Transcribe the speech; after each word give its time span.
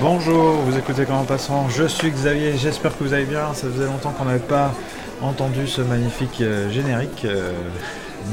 Bonjour, 0.00 0.56
vous 0.56 0.76
écoutez 0.76 1.04
Comment 1.06 1.24
Passant, 1.24 1.68
je 1.68 1.84
suis 1.84 2.10
Xavier, 2.10 2.56
j'espère 2.56 2.96
que 2.96 3.04
vous 3.04 3.14
allez 3.14 3.26
bien, 3.26 3.54
ça 3.54 3.68
faisait 3.68 3.86
longtemps 3.86 4.10
qu'on 4.10 4.24
n'avait 4.24 4.38
pas 4.38 4.74
entendu 5.22 5.66
ce 5.66 5.82
magnifique 5.82 6.40
euh, 6.40 6.68
générique, 6.70 7.24
euh, 7.24 7.52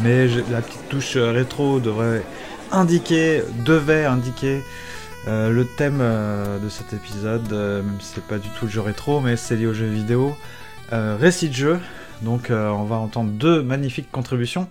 mais 0.03 0.27
la 0.49 0.61
petite 0.61 0.89
touche 0.89 1.15
euh, 1.15 1.31
rétro 1.31 1.79
devrait 1.79 2.23
indiquer, 2.71 3.43
devait 3.63 4.05
indiquer 4.05 4.63
le 5.27 5.63
thème 5.65 6.03
de 6.63 6.67
cet 6.69 6.93
épisode, 6.93 7.51
même 7.51 7.97
si 7.99 8.13
c'est 8.15 8.23
pas 8.23 8.39
du 8.39 8.49
tout 8.49 8.65
le 8.65 8.71
jeu 8.71 8.81
rétro, 8.81 9.19
mais 9.19 9.35
c'est 9.35 9.55
lié 9.55 9.67
au 9.67 9.73
jeu 9.73 9.85
vidéo, 9.85 10.35
récit 10.91 11.49
de 11.49 11.53
jeu, 11.53 11.79
donc 12.21 12.49
euh, 12.49 12.69
on 12.69 12.83
va 12.83 12.97
entendre 12.97 13.31
deux 13.31 13.61
magnifiques 13.61 14.11
contributions. 14.11 14.67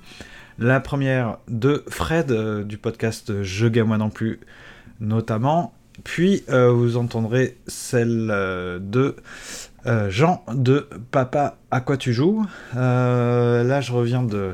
La 0.59 0.81
première 0.81 1.39
de 1.49 1.85
Fred 1.89 2.31
euh, 2.31 2.65
du 2.65 2.79
podcast 2.79 3.43
Je 3.43 3.67
gagne 3.67 3.85
moi 3.85 3.99
non 3.99 4.11
plus 4.11 4.41
notamment, 5.01 5.73
puis 6.05 6.45
euh, 6.51 6.71
vous 6.71 6.97
entendrez 6.97 7.57
celle 7.67 8.27
de 8.81 9.17
Jean 10.09 10.45
de 10.53 10.87
Papa 11.11 11.57
à 11.71 11.81
quoi 11.81 11.97
tu 11.97 12.13
joues. 12.13 12.45
Là 12.75 13.81
je 13.81 13.93
reviens 13.93 14.23
de, 14.23 14.53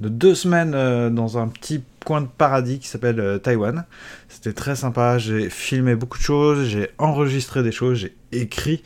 de 0.00 0.08
deux 0.08 0.34
semaines 0.34 0.72
dans 1.14 1.38
un 1.38 1.48
petit 1.48 1.84
coin 2.04 2.22
de 2.22 2.26
paradis 2.26 2.78
qui 2.78 2.88
s'appelle 2.88 3.40
Taïwan. 3.42 3.84
C'était 4.28 4.54
très 4.54 4.74
sympa, 4.74 5.18
j'ai 5.18 5.50
filmé 5.50 5.94
beaucoup 5.94 6.18
de 6.18 6.22
choses, 6.24 6.66
j'ai 6.66 6.88
enregistré 6.98 7.62
des 7.62 7.72
choses, 7.72 7.98
j'ai 7.98 8.16
écrit. 8.32 8.82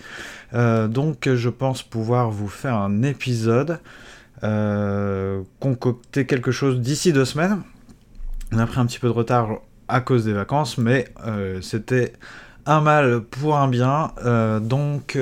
Euh, 0.55 0.89
donc 0.89 1.29
je 1.33 1.49
pense 1.49 1.83
pouvoir 1.83 2.31
vous 2.31 2.49
faire 2.49 2.75
un 2.75 3.03
épisode, 3.03 3.81
euh, 4.43 5.43
concocter 5.61 6.27
quelque 6.27 6.51
chose 6.51 6.81
d'ici 6.81 7.13
deux 7.13 7.25
semaines. 7.25 7.63
On 8.53 8.59
a 8.59 8.67
pris 8.67 8.81
un 8.81 8.87
petit 8.87 8.99
peu 8.99 9.09
de 9.09 9.13
retard 9.13 9.59
à 9.89 10.01
cause 10.01 10.25
des 10.25 10.33
vacances, 10.33 10.79
mais 10.79 11.09
euh, 11.27 11.61
c'était 11.61 12.13
un 12.65 12.81
mal 12.81 13.21
pour 13.23 13.57
un 13.57 13.69
bien. 13.69 14.13
Donc 14.61 15.17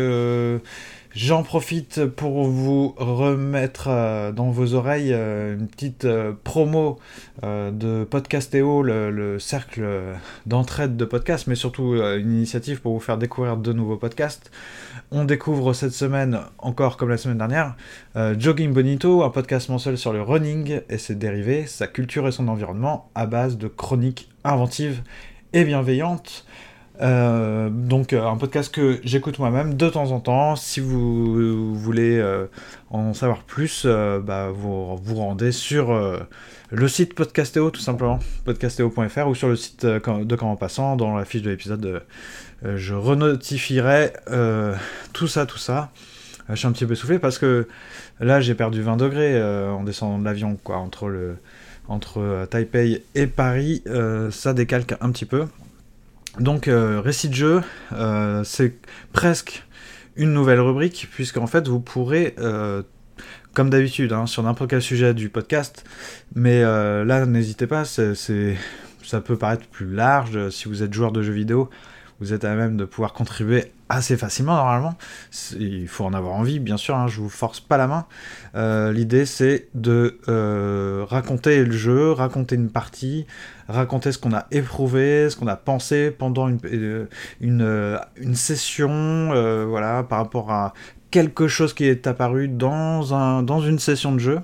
j'en 1.14 1.42
profite 1.42 2.06
pour 2.06 2.44
vous 2.44 2.94
remettre 2.96 3.88
euh, 3.88 4.32
dans 4.32 4.50
vos 4.50 4.74
oreilles 4.74 5.12
euh, 5.12 5.54
une 5.54 5.68
petite 5.68 6.04
euh, 6.04 6.32
promo 6.44 6.98
de 7.42 8.04
Podcastéo, 8.04 8.82
le, 8.82 9.10
le 9.10 9.38
cercle 9.38 9.84
d'entraide 10.46 10.96
de 10.96 11.04
podcasts, 11.04 11.46
mais 11.46 11.54
surtout 11.54 11.94
une 11.94 12.32
initiative 12.32 12.80
pour 12.80 12.94
vous 12.94 13.00
faire 13.00 13.18
découvrir 13.18 13.56
de 13.56 13.72
nouveaux 13.72 13.96
podcasts. 13.96 14.50
On 15.10 15.24
découvre 15.24 15.74
cette 15.74 15.92
semaine, 15.92 16.40
encore 16.58 16.96
comme 16.96 17.10
la 17.10 17.18
semaine 17.18 17.38
dernière, 17.38 17.76
Jogging 18.14 18.72
Bonito, 18.72 19.24
un 19.24 19.30
podcast 19.30 19.68
mensuel 19.68 19.98
sur 19.98 20.12
le 20.12 20.22
running 20.22 20.80
et 20.88 20.96
ses 20.96 21.16
dérivés, 21.16 21.66
sa 21.66 21.86
culture 21.86 22.26
et 22.26 22.32
son 22.32 22.48
environnement, 22.48 23.10
à 23.14 23.26
base 23.26 23.58
de 23.58 23.68
chroniques 23.68 24.30
inventives 24.44 25.02
et 25.52 25.64
bienveillantes. 25.64 26.46
Euh, 27.00 27.70
donc 27.70 28.12
euh, 28.12 28.25
un 28.25 28.37
podcast 28.37 28.73
que 28.73 29.00
j'écoute 29.03 29.41
moi-même 29.41 29.75
de 29.75 29.89
temps 29.89 30.12
en 30.12 30.20
temps. 30.20 30.55
Si 30.56 30.81
vous, 30.81 31.75
voulez 31.75 32.19
euh, 32.19 32.47
en 32.91 33.14
savoir 33.14 33.42
plus, 33.42 33.87
bah, 33.87 34.50
vous 34.50 34.97
vous 34.97 35.15
rendez 35.17 35.53
sur 35.53 35.92
le 36.70 36.89
site 36.89 37.15
Podcastéo 37.15 37.70
tout 37.70 37.81
simplement, 37.81 38.19
podcastéo.fr 38.45 39.27
ou 39.27 39.34
sur 39.34 39.48
le 39.48 39.56
site 39.56 39.84
de 39.87 40.37
Comment 40.37 40.56
Passant, 40.56 40.97
dans 40.97 41.17
la 41.17 41.25
fiche 41.25 41.42
de 41.42 41.50
l'épisode, 41.50 42.03
je 42.62 42.95
renotifierai 42.95 44.12
tout 45.12 45.27
ça, 45.27 45.47
tout 45.47 45.59
ça. 45.59 45.91
Je 46.48 46.56
suis 46.56 46.67
un 46.67 46.72
petit 46.72 46.84
peu 46.84 46.92
essoufflé 46.92 47.19
parce 47.19 47.39
que 47.39 47.67
là 48.20 48.41
j'ai 48.41 48.55
perdu 48.55 48.83
20 48.83 48.97
degrés 48.97 49.42
en 49.42 49.83
descendant 49.83 50.19
de 50.19 50.25
l'avion, 50.25 50.56
quoi, 50.62 50.77
entre 50.77 51.09
le 51.09 51.37
entre 51.87 52.47
Taipei 52.50 53.04
et 53.15 53.27
Paris, 53.27 53.83
ça 54.31 54.54
décalque 54.54 54.94
un 55.00 55.10
petit 55.10 55.27
peu. 55.27 55.47
Donc, 56.39 56.67
euh, 56.69 57.00
récit 57.00 57.28
de 57.28 57.34
jeu, 57.34 57.61
euh, 57.93 58.43
c'est 58.45 58.75
presque 59.12 59.65
une 60.17 60.33
nouvelle 60.33 60.61
rubrique, 60.61 61.09
puisqu'en 61.12 61.47
fait, 61.47 61.69
vous 61.69 61.81
pourrez, 61.81 62.34
euh, 62.39 62.83
comme 63.53 63.71
d'habitude, 63.71 64.12
hein, 64.12 64.27
sur 64.27 64.43
n'importe 64.43 64.71
quel 64.71 64.83
sujet 64.83 65.15
du 65.15 65.28
podcast, 65.28 65.84
mais 66.34 66.62
là, 66.62 67.25
n'hésitez 67.27 67.67
pas, 67.69 67.84
c'est- 67.84 68.15
ça 69.05 69.21
peut 69.21 69.37
paraître 69.37 69.67
plus 69.69 69.93
large. 69.93 70.49
Si 70.50 70.67
vous 70.69 70.83
êtes 70.83 70.93
joueur 70.93 71.12
de 71.12 71.22
jeux 71.22 71.33
vidéo, 71.33 71.71
vous 72.20 72.32
êtes 72.32 72.44
à 72.44 72.54
même 72.54 72.76
de 72.76 72.84
pouvoir 72.84 73.12
contribuer 73.12 73.72
assez 73.88 74.16
facilement, 74.16 74.54
normalement. 74.54 74.94
Il 75.58 75.88
faut 75.88 76.04
en 76.04 76.14
avoir 76.14 76.34
envie, 76.34 76.58
bien 76.58 76.76
sûr, 76.76 76.97
hein, 76.97 77.06
je 77.06 77.20
vous 77.20 77.28
force 77.28 77.60
pas 77.60 77.76
la 77.76 77.86
main. 77.86 78.06
Euh, 78.54 78.92
L'idée, 78.92 79.26
c'est 79.26 79.69
de 79.75 80.19
euh, 80.28 81.04
raconter 81.08 81.64
le 81.64 81.72
jeu, 81.72 82.12
raconter 82.12 82.54
une 82.54 82.70
partie, 82.70 83.26
raconter 83.69 84.12
ce 84.12 84.19
qu'on 84.19 84.32
a 84.32 84.47
éprouvé, 84.50 85.28
ce 85.28 85.36
qu'on 85.36 85.48
a 85.48 85.56
pensé 85.56 86.10
pendant 86.10 86.48
une, 86.48 87.08
euh, 87.62 87.98
session, 88.34 89.28
voilà, 89.69 90.03
par 90.03 90.19
rapport 90.19 90.50
à 90.50 90.72
quelque 91.10 91.47
chose 91.47 91.74
qui 91.74 91.84
est 91.84 92.06
apparu 92.06 92.48
dans, 92.48 93.42
dans 93.42 93.60
une 93.60 93.78
session 93.78 94.12
de 94.12 94.19
jeu. 94.19 94.41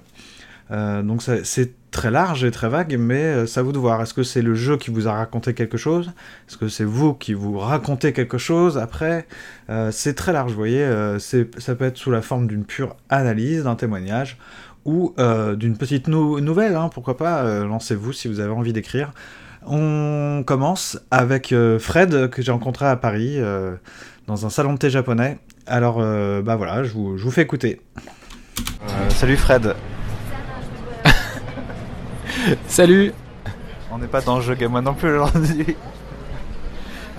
Donc 0.70 1.22
c'est 1.22 1.79
très 1.90 2.10
large 2.10 2.44
et 2.44 2.50
très 2.50 2.68
vague, 2.68 2.96
mais 2.98 3.22
euh, 3.22 3.46
c'est 3.46 3.60
à 3.60 3.62
vous 3.62 3.72
de 3.72 3.78
voir. 3.78 4.00
Est-ce 4.02 4.14
que 4.14 4.22
c'est 4.22 4.42
le 4.42 4.54
jeu 4.54 4.76
qui 4.76 4.90
vous 4.90 5.08
a 5.08 5.12
raconté 5.12 5.54
quelque 5.54 5.76
chose? 5.76 6.12
Est-ce 6.48 6.56
que 6.56 6.68
c'est 6.68 6.84
vous 6.84 7.14
qui 7.14 7.34
vous 7.34 7.58
racontez 7.58 8.12
quelque 8.12 8.38
chose? 8.38 8.78
Après 8.78 9.26
Euh, 9.68 9.90
C'est 9.92 10.14
très 10.14 10.32
large, 10.32 10.52
vous 10.52 10.56
voyez. 10.58 10.82
euh, 10.84 11.18
ça 11.18 11.74
peut 11.74 11.84
être 11.84 11.96
sous 11.96 12.10
la 12.10 12.22
forme 12.22 12.46
d'une 12.46 12.64
pure 12.64 12.96
analyse, 13.08 13.64
d'un 13.64 13.74
témoignage, 13.76 14.38
ou 14.84 15.14
euh, 15.18 15.56
d'une 15.56 15.76
petite 15.76 16.08
nou- 16.08 16.40
nouvelle, 16.40 16.74
hein, 16.76 16.90
pourquoi 16.92 17.16
pas, 17.16 17.42
euh, 17.44 17.66
lancez-vous 17.66 18.12
si 18.12 18.28
vous 18.28 18.40
avez 18.40 18.52
envie 18.52 18.72
d'écrire. 18.72 19.12
On 19.66 20.42
commence 20.46 20.98
avec 21.10 21.52
euh, 21.52 21.78
Fred, 21.78 22.30
que 22.30 22.40
j'ai 22.40 22.50
rencontré 22.52 22.86
à 22.86 22.96
Paris, 22.96 23.34
euh, 23.36 23.74
dans 24.26 24.46
un 24.46 24.50
salon 24.50 24.72
de 24.74 24.78
thé 24.78 24.88
japonais. 24.90 25.38
Alors, 25.66 25.98
euh, 26.00 26.40
bah 26.40 26.56
voilà, 26.56 26.82
je 26.82 26.92
vous, 26.92 27.30
fais 27.30 27.42
écouter. 27.42 27.80
Euh, 28.88 29.10
salut 29.10 29.36
Fred, 29.36 29.74
Salut 32.66 33.12
on 33.92 33.98
n'est 33.98 34.06
pas 34.06 34.20
dans 34.20 34.36
le 34.36 34.42
jeu 34.42 34.54
Game 34.54 34.78
non 34.80 34.94
plus 34.94 35.10
aujourd'hui. 35.18 35.76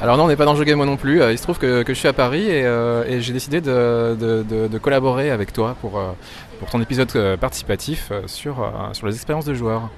Alors 0.02 0.16
non, 0.18 0.24
on 0.24 0.28
n'est 0.30 0.38
pas 0.38 0.46
dans 0.46 0.54
le 0.54 0.58
jeu 0.58 0.64
game 0.64 0.78
moi 0.78 0.86
non 0.86 0.96
plus. 0.96 1.22
Euh, 1.22 1.34
Il 1.34 1.38
se 1.38 1.44
trouve 1.44 1.60
que, 1.60 1.84
que 1.84 1.94
je 1.94 2.00
suis 2.00 2.08
à 2.08 2.14
Paris 2.14 2.48
et, 2.48 2.66
euh, 2.66 3.04
et 3.06 3.20
j'ai 3.20 3.34
décidé 3.34 3.60
de, 3.60 4.16
de- 4.18 4.42
de- 4.44 4.68
de 4.68 4.78
collaborer 4.78 5.32
avec 5.32 5.52
toi 5.52 5.76
pour, 5.82 6.00
euh, 6.00 6.14
pour 6.60 6.70
ton 6.70 6.82
épisode 6.82 7.36
participatif 7.36 8.12
sur, 8.26 8.66
sur 8.94 9.06
les 9.06 9.14
expériences 9.16 9.44
de 9.46 9.54
joueurs. 9.54 9.90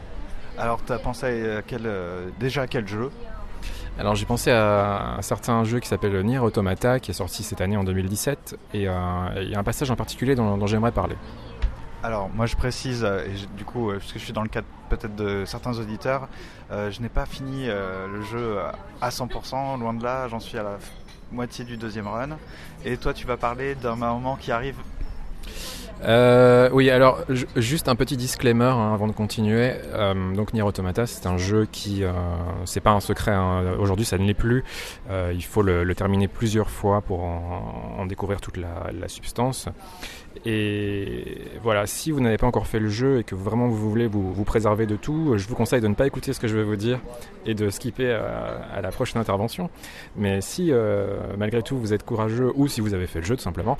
Alors, 0.57 0.79
t'as 0.85 0.97
pensé 0.97 1.57
à 1.57 1.61
quel, 1.61 1.87
déjà 2.39 2.63
à 2.63 2.67
quel 2.67 2.87
jeu? 2.87 3.11
Alors 3.99 4.15
j'ai 4.15 4.25
pensé 4.25 4.49
à 4.49 5.17
un 5.19 5.21
certain 5.21 5.63
jeu 5.63 5.79
qui 5.79 5.87
s'appelle 5.87 6.19
Nier 6.23 6.39
Automata 6.39 6.99
qui 6.99 7.11
est 7.11 7.13
sorti 7.13 7.43
cette 7.43 7.61
année 7.61 7.77
en 7.77 7.83
2017 7.83 8.57
et 8.73 8.87
euh, 8.87 8.91
il 9.37 9.49
y 9.51 9.55
a 9.55 9.59
un 9.59 9.63
passage 9.63 9.91
en 9.91 9.95
particulier 9.95 10.33
dont, 10.33 10.57
dont 10.57 10.65
j'aimerais 10.65 10.91
parler. 10.91 11.15
Alors, 12.03 12.29
moi 12.35 12.45
je 12.47 12.55
précise, 12.57 13.03
euh, 13.05 13.23
et 13.25 13.55
du 13.57 13.63
coup, 13.63 13.89
euh, 13.89 13.97
puisque 13.97 14.17
je 14.19 14.23
suis 14.25 14.33
dans 14.33 14.43
le 14.43 14.49
cadre 14.49 14.67
peut-être 14.89 15.15
de 15.15 15.45
certains 15.45 15.79
auditeurs, 15.79 16.27
euh, 16.71 16.91
je 16.91 17.01
n'ai 17.01 17.07
pas 17.09 17.25
fini 17.25 17.67
le 17.67 18.21
jeu 18.29 18.57
à 19.01 19.09
100%, 19.09 19.79
loin 19.79 19.93
de 19.93 20.03
là, 20.03 20.27
j'en 20.27 20.39
suis 20.41 20.57
à 20.57 20.63
la 20.63 20.77
moitié 21.31 21.63
du 21.65 21.77
deuxième 21.77 22.07
run. 22.07 22.37
Et 22.85 22.97
toi, 22.97 23.13
tu 23.13 23.25
vas 23.25 23.37
parler 23.37 23.75
d'un 23.75 23.95
moment 23.95 24.35
qui 24.35 24.51
arrive. 24.51 24.75
Oui, 26.73 26.89
alors 26.89 27.19
ju- 27.29 27.47
juste 27.55 27.87
un 27.87 27.95
petit 27.95 28.17
disclaimer 28.17 28.65
hein, 28.65 28.93
avant 28.93 29.07
de 29.07 29.13
continuer. 29.13 29.73
Donc 30.35 30.53
Nier 30.53 30.61
Automata, 30.61 31.07
c'est 31.07 31.25
un 31.27 31.37
jeu 31.37 31.65
qui, 31.71 32.03
c'est 32.65 32.81
pas 32.81 32.91
un 32.91 32.99
secret. 32.99 33.31
hein. 33.31 33.75
Aujourd'hui, 33.79 34.03
ça 34.05 34.17
ne 34.17 34.25
l'est 34.25 34.33
plus. 34.33 34.63
Il 35.09 35.43
faut 35.45 35.61
le, 35.61 35.95
terminer 35.95 36.27
plusieurs 36.27 36.69
fois 36.69 37.01
pour 37.01 37.23
en, 37.23 38.05
découvrir 38.05 38.41
toute 38.41 38.57
la 38.57 39.07
substance. 39.07 39.69
Et 40.45 41.37
voilà, 41.61 41.85
si 41.85 42.11
vous 42.11 42.19
n'avez 42.19 42.37
pas 42.37 42.47
encore 42.47 42.67
fait 42.67 42.79
le 42.79 42.89
jeu 42.89 43.19
et 43.19 43.23
que 43.23 43.35
vraiment 43.35 43.67
vous 43.67 43.89
voulez 43.89 44.07
vous, 44.07 44.43
préserver 44.43 44.85
de 44.85 44.95
tout, 44.95 45.37
je 45.37 45.47
vous 45.47 45.55
conseille 45.55 45.81
de 45.81 45.87
ne 45.87 45.93
pas 45.93 46.07
écouter 46.07 46.33
ce 46.33 46.39
que 46.39 46.47
je 46.47 46.55
vais 46.55 46.63
vous 46.63 46.75
dire 46.75 46.99
et 47.45 47.53
de 47.53 47.69
skipper 47.69 48.11
à, 48.11 48.81
la 48.81 48.89
prochaine 48.89 49.21
intervention. 49.21 49.69
Mais 50.15 50.41
si 50.41 50.71
euh, 50.71 51.17
malgré 51.37 51.61
tout 51.61 51.77
vous 51.77 51.93
êtes 51.93 52.03
courageux 52.03 52.51
ou 52.55 52.67
si 52.67 52.81
vous 52.81 52.93
avez 52.93 53.07
fait 53.07 53.19
le 53.19 53.25
jeu 53.25 53.35
tout 53.35 53.43
simplement, 53.43 53.77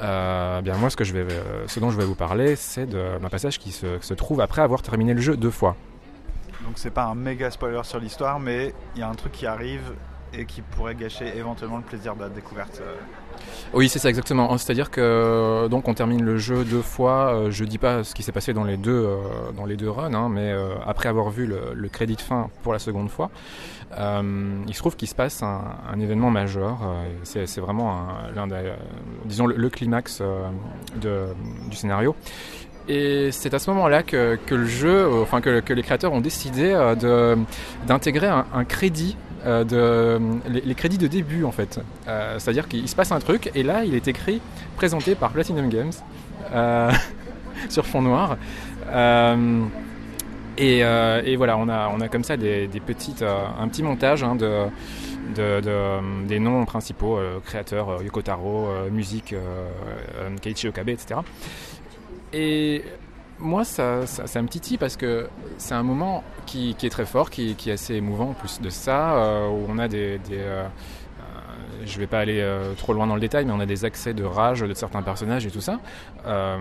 euh, 0.00 0.60
bien 0.60 0.76
moi 0.76 0.88
euh, 1.00 1.64
ce 1.66 1.80
dont 1.80 1.90
je 1.90 1.98
vais 1.98 2.04
vous 2.04 2.14
parler, 2.14 2.56
c'est 2.56 2.86
d'un 2.86 3.28
passage 3.28 3.58
qui 3.58 3.72
se, 3.72 3.98
se 4.00 4.14
trouve 4.14 4.40
après 4.40 4.62
avoir 4.62 4.82
terminé 4.82 5.14
le 5.14 5.20
jeu 5.20 5.36
deux 5.36 5.50
fois. 5.50 5.76
Donc, 6.64 6.74
c'est 6.76 6.90
pas 6.90 7.04
un 7.04 7.14
méga 7.14 7.50
spoiler 7.50 7.82
sur 7.84 8.00
l'histoire, 8.00 8.40
mais 8.40 8.74
il 8.94 9.00
y 9.00 9.02
a 9.02 9.08
un 9.08 9.14
truc 9.14 9.32
qui 9.32 9.46
arrive 9.46 9.92
et 10.38 10.44
qui 10.44 10.62
pourrait 10.62 10.94
gâcher 10.94 11.32
éventuellement 11.36 11.76
le 11.78 11.82
plaisir 11.82 12.14
de 12.16 12.22
la 12.22 12.28
découverte. 12.28 12.80
euh. 12.82 12.94
Oui, 13.72 13.88
c'est 13.88 13.98
ça 13.98 14.08
exactement. 14.08 14.56
C'est-à-dire 14.58 14.90
que 14.90 15.66
donc 15.68 15.88
on 15.88 15.94
termine 15.94 16.22
le 16.22 16.36
jeu 16.38 16.64
deux 16.64 16.82
fois. 16.82 17.34
Euh, 17.34 17.50
Je 17.50 17.64
dis 17.64 17.78
pas 17.78 18.04
ce 18.04 18.14
qui 18.14 18.22
s'est 18.22 18.32
passé 18.32 18.52
dans 18.52 18.64
les 18.64 18.76
deux 18.76 18.92
euh, 18.92 19.16
dans 19.56 19.64
les 19.66 19.76
deux 19.76 19.90
runs, 19.90 20.14
hein, 20.14 20.28
mais 20.28 20.52
euh, 20.52 20.74
après 20.86 21.08
avoir 21.08 21.30
vu 21.30 21.46
le, 21.46 21.88
crédit 21.88 22.16
de 22.16 22.20
fin 22.20 22.48
pour 22.62 22.72
la 22.72 22.78
seconde 22.78 23.10
fois, 23.10 23.30
euh, 23.98 24.62
il 24.66 24.74
se 24.74 24.78
trouve 24.78 24.96
qu'il 24.96 25.08
se 25.08 25.14
passe 25.14 25.42
un, 25.42 25.98
événement 26.00 26.30
majeur. 26.30 26.78
euh, 26.84 27.44
c'est 27.46 27.60
vraiment 27.60 27.92
un- 27.92 28.30
l'un 28.34 28.46
des, 28.46 28.54
euh, 28.54 28.74
disons 29.24 29.46
le, 29.46 29.68
climax 29.70 30.20
euh, 30.20 31.32
du 31.68 31.76
scénario. 31.76 32.14
Et 32.86 33.30
c'est 33.32 33.54
à 33.54 33.58
ce 33.58 33.70
moment-là 33.70 34.02
que, 34.02 34.38
que, 34.46 34.54
le 34.54 34.66
jeu, 34.66 35.08
enfin 35.22 35.40
que, 35.40 35.72
les 35.72 35.82
créateurs 35.82 36.12
ont 36.12 36.20
décidé 36.20 36.74
d'intégrer 37.86 38.28
un, 38.28 38.64
crédit, 38.64 39.16
de, 39.44 40.18
les, 40.48 40.60
les, 40.62 40.74
crédits 40.74 40.98
de 40.98 41.06
début 41.06 41.44
en 41.44 41.52
fait. 41.52 41.80
C'est-à-dire 42.38 42.68
qu'il 42.68 42.88
se 42.88 42.96
passe 42.96 43.12
un 43.12 43.20
truc 43.20 43.50
et 43.54 43.62
là 43.62 43.84
il 43.84 43.94
est 43.94 44.08
écrit, 44.08 44.40
présenté 44.76 45.14
par 45.14 45.32
Platinum 45.32 45.68
Games 45.68 45.92
sur 47.68 47.86
fond 47.86 48.02
noir. 48.02 48.36
Et, 50.56 50.78
et, 50.78 51.36
voilà, 51.36 51.58
on 51.58 51.68
a, 51.68 51.88
on 51.88 52.00
a 52.00 52.08
comme 52.08 52.24
ça 52.24 52.36
des, 52.36 52.68
des 52.68 52.80
petites, 52.80 53.22
un 53.22 53.68
petit 53.68 53.82
montage 53.82 54.22
hein, 54.22 54.34
de, 54.34 54.66
de, 55.34 55.60
de, 55.60 56.26
des 56.26 56.38
noms 56.38 56.64
principaux, 56.64 57.16
euh, 57.16 57.40
créateurs, 57.44 57.88
euh, 57.88 58.04
Yoko 58.04 58.22
Taro, 58.22 58.68
euh, 58.68 58.90
musique, 58.90 59.34
Keiichi 60.42 60.68
Okabe, 60.68 60.90
etc. 60.90 61.20
Et 62.32 62.82
moi, 63.38 63.64
ça, 63.64 64.06
ça, 64.06 64.42
me 64.42 64.48
titille 64.48 64.78
parce 64.78 64.96
que 64.96 65.28
c'est 65.58 65.74
un 65.74 65.82
moment 65.82 66.22
qui, 66.46 66.76
est 66.82 66.90
très 66.90 67.06
fort, 67.06 67.30
qui, 67.30 67.56
est 67.66 67.70
assez 67.70 67.94
émouvant 67.94 68.30
en 68.30 68.34
plus 68.34 68.60
de 68.60 68.70
ça, 68.70 69.48
où 69.50 69.66
on 69.68 69.78
a 69.78 69.88
des, 69.88 70.18
des 70.18 70.40
je 71.86 71.98
vais 71.98 72.06
pas 72.06 72.20
aller 72.20 72.40
euh, 72.40 72.74
trop 72.74 72.92
loin 72.92 73.06
dans 73.06 73.14
le 73.14 73.20
détail, 73.20 73.44
mais 73.44 73.52
on 73.52 73.60
a 73.60 73.66
des 73.66 73.84
accès 73.84 74.14
de 74.14 74.24
rage 74.24 74.60
de 74.60 74.74
certains 74.74 75.02
personnages 75.02 75.46
et 75.46 75.50
tout 75.50 75.60
ça. 75.60 75.80
Euh, 76.26 76.58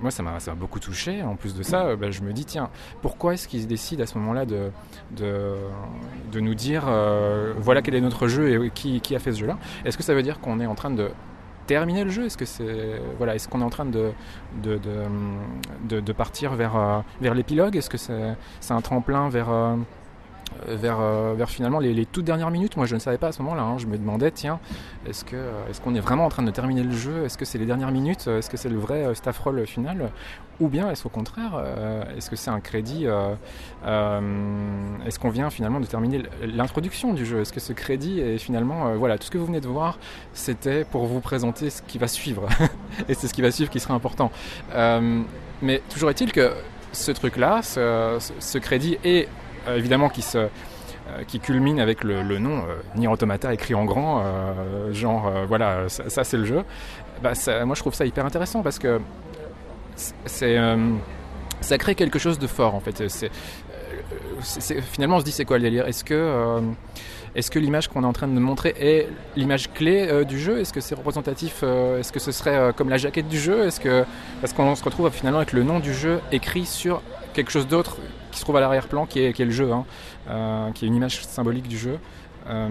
moi, 0.00 0.10
ça 0.10 0.22
m'a 0.22 0.38
beaucoup 0.54 0.80
touché. 0.80 1.22
En 1.22 1.36
plus 1.36 1.54
de 1.54 1.62
ça, 1.62 1.86
euh, 1.86 1.96
bah, 1.96 2.10
je 2.10 2.22
me 2.22 2.32
dis, 2.32 2.44
tiens, 2.44 2.70
pourquoi 3.02 3.34
est-ce 3.34 3.48
qu'ils 3.48 3.66
décident 3.66 4.02
à 4.02 4.06
ce 4.06 4.18
moment-là 4.18 4.46
de, 4.46 4.70
de, 5.12 5.54
de, 6.32 6.40
nous 6.40 6.54
dire, 6.54 6.84
euh, 6.86 7.54
voilà 7.58 7.82
quel 7.82 7.94
est 7.94 8.00
notre 8.00 8.28
jeu 8.28 8.64
et 8.64 8.70
qui, 8.70 9.00
qui 9.00 9.14
a 9.14 9.18
fait 9.18 9.32
ce 9.32 9.38
jeu-là? 9.40 9.58
Est-ce 9.84 9.96
que 9.96 10.02
ça 10.04 10.14
veut 10.14 10.22
dire 10.22 10.40
qu'on 10.40 10.60
est 10.60 10.66
en 10.66 10.74
train 10.74 10.90
de 10.90 11.10
terminer 11.70 12.02
le 12.02 12.10
jeu? 12.10 12.24
Est-ce 12.26 12.36
que 12.36 12.44
c'est 12.44 13.00
voilà, 13.16 13.36
est-ce 13.36 13.46
qu'on 13.48 13.60
est 13.60 13.64
en 13.70 13.70
train 13.70 13.86
de 13.86 14.10
de, 14.64 16.00
de, 16.00 16.12
partir 16.12 16.54
vers 16.54 16.74
vers 17.20 17.34
l'épilogue? 17.34 17.76
Est-ce 17.76 17.88
que 17.88 17.98
c'est 17.98 18.74
un 18.80 18.80
tremplin 18.80 19.28
vers 19.28 19.50
euh, 19.50 19.76
vers, 20.66 21.00
euh, 21.00 21.34
vers 21.36 21.50
finalement 21.50 21.78
les, 21.78 22.06
toutes 22.06 22.24
dernières 22.24 22.50
minutes. 22.50 22.76
Moi, 22.76 22.86
je 22.86 22.94
ne 22.94 23.00
savais 23.00 23.18
pas 23.18 23.28
à 23.28 23.32
ce 23.32 23.42
moment-là. 23.42 23.62
Hein. 23.62 23.78
Je 23.78 23.86
me 23.86 23.96
demandais, 23.96 24.30
tiens, 24.30 24.60
est-ce 25.06 25.24
que 25.24 25.36
euh, 25.36 25.68
est-ce 25.68 25.80
qu'on 25.80 25.94
est 25.94 26.00
vraiment 26.00 26.26
en 26.26 26.28
train 26.28 26.42
de 26.42 26.50
terminer 26.50 26.82
le 26.82 26.92
jeu? 26.92 27.24
Est-ce 27.24 27.38
que 27.38 27.44
c'est 27.44 27.58
les 27.58 27.66
dernières 27.66 27.92
minutes? 27.92 28.26
Est-ce 28.26 28.50
que 28.50 28.56
c'est 28.56 28.68
le 28.68 28.78
vrai 28.78 29.14
staff 29.14 29.38
roll 29.38 29.66
final? 29.66 30.10
Ou 30.60 30.68
bien 30.68 30.90
est-ce 30.90 31.06
au 31.06 31.08
contraire, 31.08 31.58
est-ce 32.18 32.28
que 32.28 32.36
c'est 32.36 32.50
un 32.50 32.60
crédit 32.60 33.06
Est-ce 33.86 35.18
qu'on 35.18 35.30
vient 35.30 35.48
finalement 35.48 35.80
de 35.80 35.86
terminer 35.86 36.24
l'introduction 36.42 37.14
du 37.14 37.24
jeu? 37.24 37.40
Est-ce 37.40 37.54
que 37.54 37.60
ce 37.60 37.72
crédit 37.72 38.20
est 38.20 38.36
finalement, 38.36 38.94
voilà, 38.96 39.16
tout 39.16 39.24
ce 39.24 39.30
que 39.30 39.38
vous 39.38 39.46
venez 39.46 39.62
de 39.62 39.68
voir, 39.68 39.98
c'était 40.34 40.84
pour 40.84 41.06
vous 41.06 41.20
présenter 41.20 41.70
ce 41.70 41.80
qui 41.80 41.96
va 41.96 42.08
suivre, 42.08 42.46
et 43.08 43.14
c'est 43.14 43.26
ce 43.26 43.32
qui 43.32 43.40
va 43.40 43.50
suivre 43.50 43.70
qui 43.70 43.80
sera 43.80 43.94
important. 43.94 44.30
mais 45.62 45.80
toujours 45.88 46.10
est-il 46.10 46.30
que 46.30 46.52
ce 46.92 47.10
truc-là, 47.10 47.62
ce, 47.62 48.18
ce 48.38 48.58
crédit 48.58 48.98
est 49.02 49.28
euh, 49.28 49.28
évidemment 49.68 50.08
qui 50.08 50.22
se 50.22 50.38
euh, 50.38 51.24
qui 51.26 51.40
culmine 51.40 51.80
avec 51.80 52.04
le, 52.04 52.22
le 52.22 52.38
nom 52.38 52.58
euh, 52.58 52.76
Nier 52.94 53.08
Automata 53.08 53.52
écrit 53.52 53.74
en 53.74 53.84
grand, 53.84 54.20
euh, 54.20 54.92
genre 54.92 55.26
euh, 55.26 55.44
voilà, 55.46 55.88
ça, 55.88 56.24
c'est 56.24 56.36
le 56.36 56.44
jeu. 56.44 56.62
Bah, 57.22 57.32
moi 57.64 57.74
je 57.74 57.80
trouve 57.80 57.94
ça 57.94 58.06
hyper 58.06 58.24
intéressant 58.24 58.62
parce 58.62 58.78
que 58.78 59.00
c'est 60.24 60.56
ça 61.60 61.76
crée 61.76 61.94
quelque 61.94 62.18
chose 62.18 62.38
de 62.38 62.46
fort 62.46 62.74
en 62.74 62.80
fait. 62.80 63.08
C'est 63.08 63.30
finalement 64.80 65.16
on 65.16 65.20
se 65.20 65.24
dit 65.24 65.32
c'est 65.32 65.44
quoi 65.44 65.58
le 65.58 65.64
délire? 65.64 65.86
Est-ce 65.86 66.04
que 66.04 66.62
est-ce 67.36 67.50
que 67.50 67.60
l'image 67.60 67.86
qu'on 67.86 68.02
est 68.02 68.06
en 68.06 68.12
train 68.12 68.26
de 68.26 68.38
montrer 68.40 68.74
est 68.80 69.08
l'image 69.36 69.72
clé 69.72 70.08
euh, 70.08 70.24
du 70.24 70.40
jeu? 70.40 70.58
Est-ce 70.58 70.72
que 70.72 70.80
c'est 70.80 70.96
représentatif 70.96 71.60
euh, 71.62 72.00
Est-ce 72.00 72.10
que 72.10 72.18
ce 72.18 72.32
serait 72.32 72.56
euh, 72.56 72.72
comme 72.72 72.88
la 72.88 72.96
jaquette 72.96 73.28
du 73.28 73.38
jeu? 73.38 73.66
Est-ce 73.66 73.78
que 73.78 74.04
parce 74.40 74.52
qu'on 74.52 74.74
se 74.74 74.82
retrouve 74.82 75.08
finalement 75.10 75.38
avec 75.38 75.52
le 75.52 75.62
nom 75.62 75.78
du 75.78 75.94
jeu 75.94 76.20
écrit 76.32 76.66
sur 76.66 77.02
quelque 77.32 77.52
chose 77.52 77.68
d'autre 77.68 77.98
qui 78.30 78.38
se 78.38 78.44
trouve 78.44 78.56
à 78.56 78.60
l'arrière-plan, 78.60 79.06
qui 79.06 79.20
est, 79.20 79.38
le 79.38 79.50
jeu, 79.50 79.72
hein, 79.72 79.84
euh, 80.28 80.70
qui 80.72 80.84
est 80.84 80.88
une 80.88 80.94
image 80.94 81.22
symbolique 81.24 81.68
du 81.68 81.78
jeu. 81.78 81.98
Euh, 82.48 82.68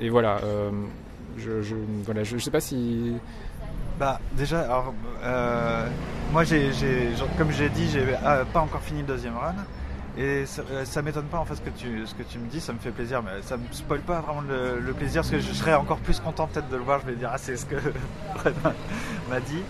et 0.00 0.08
voilà, 0.08 0.38
euh, 0.44 0.70
je, 1.36 1.62
je, 1.62 1.74
voilà, 2.04 2.24
je, 2.24 2.38
sais 2.38 2.50
pas 2.50 2.60
si. 2.60 3.14
Bah 3.98 4.18
déjà, 4.32 4.84
moi 6.32 6.44
j'ai, 6.44 6.70
comme 7.36 7.52
j'ai 7.52 7.68
dit, 7.68 7.88
j'ai 7.90 8.04
pas 8.52 8.60
encore 8.60 8.80
fini 8.80 9.00
le 9.00 9.06
deuxième 9.06 9.36
run. 9.36 9.54
Et 10.18 10.44
ça, 10.44 10.62
ça 10.84 11.02
m'étonne 11.02 11.26
pas 11.26 11.38
en 11.38 11.44
fait 11.44 11.54
ce 11.54 11.60
que, 11.60 11.70
tu, 11.70 12.04
ce 12.04 12.14
que 12.14 12.24
tu 12.24 12.38
me 12.38 12.48
dis, 12.48 12.60
ça 12.60 12.72
me 12.72 12.78
fait 12.78 12.90
plaisir, 12.90 13.22
mais 13.22 13.42
ça 13.42 13.56
me 13.56 13.62
spoil 13.70 14.00
pas 14.00 14.20
vraiment 14.20 14.40
le, 14.40 14.80
le 14.80 14.92
plaisir, 14.92 15.22
parce 15.22 15.30
que 15.30 15.38
je 15.38 15.52
serais 15.52 15.74
encore 15.74 15.98
plus 15.98 16.18
content 16.18 16.48
peut-être 16.48 16.68
de 16.68 16.76
le 16.76 16.82
voir, 16.82 17.00
je 17.00 17.06
vais 17.06 17.14
dire 17.14 17.30
ah 17.32 17.38
c'est 17.38 17.56
ce 17.56 17.64
que 17.64 17.76
m'a 19.30 19.40
dit. 19.40 19.62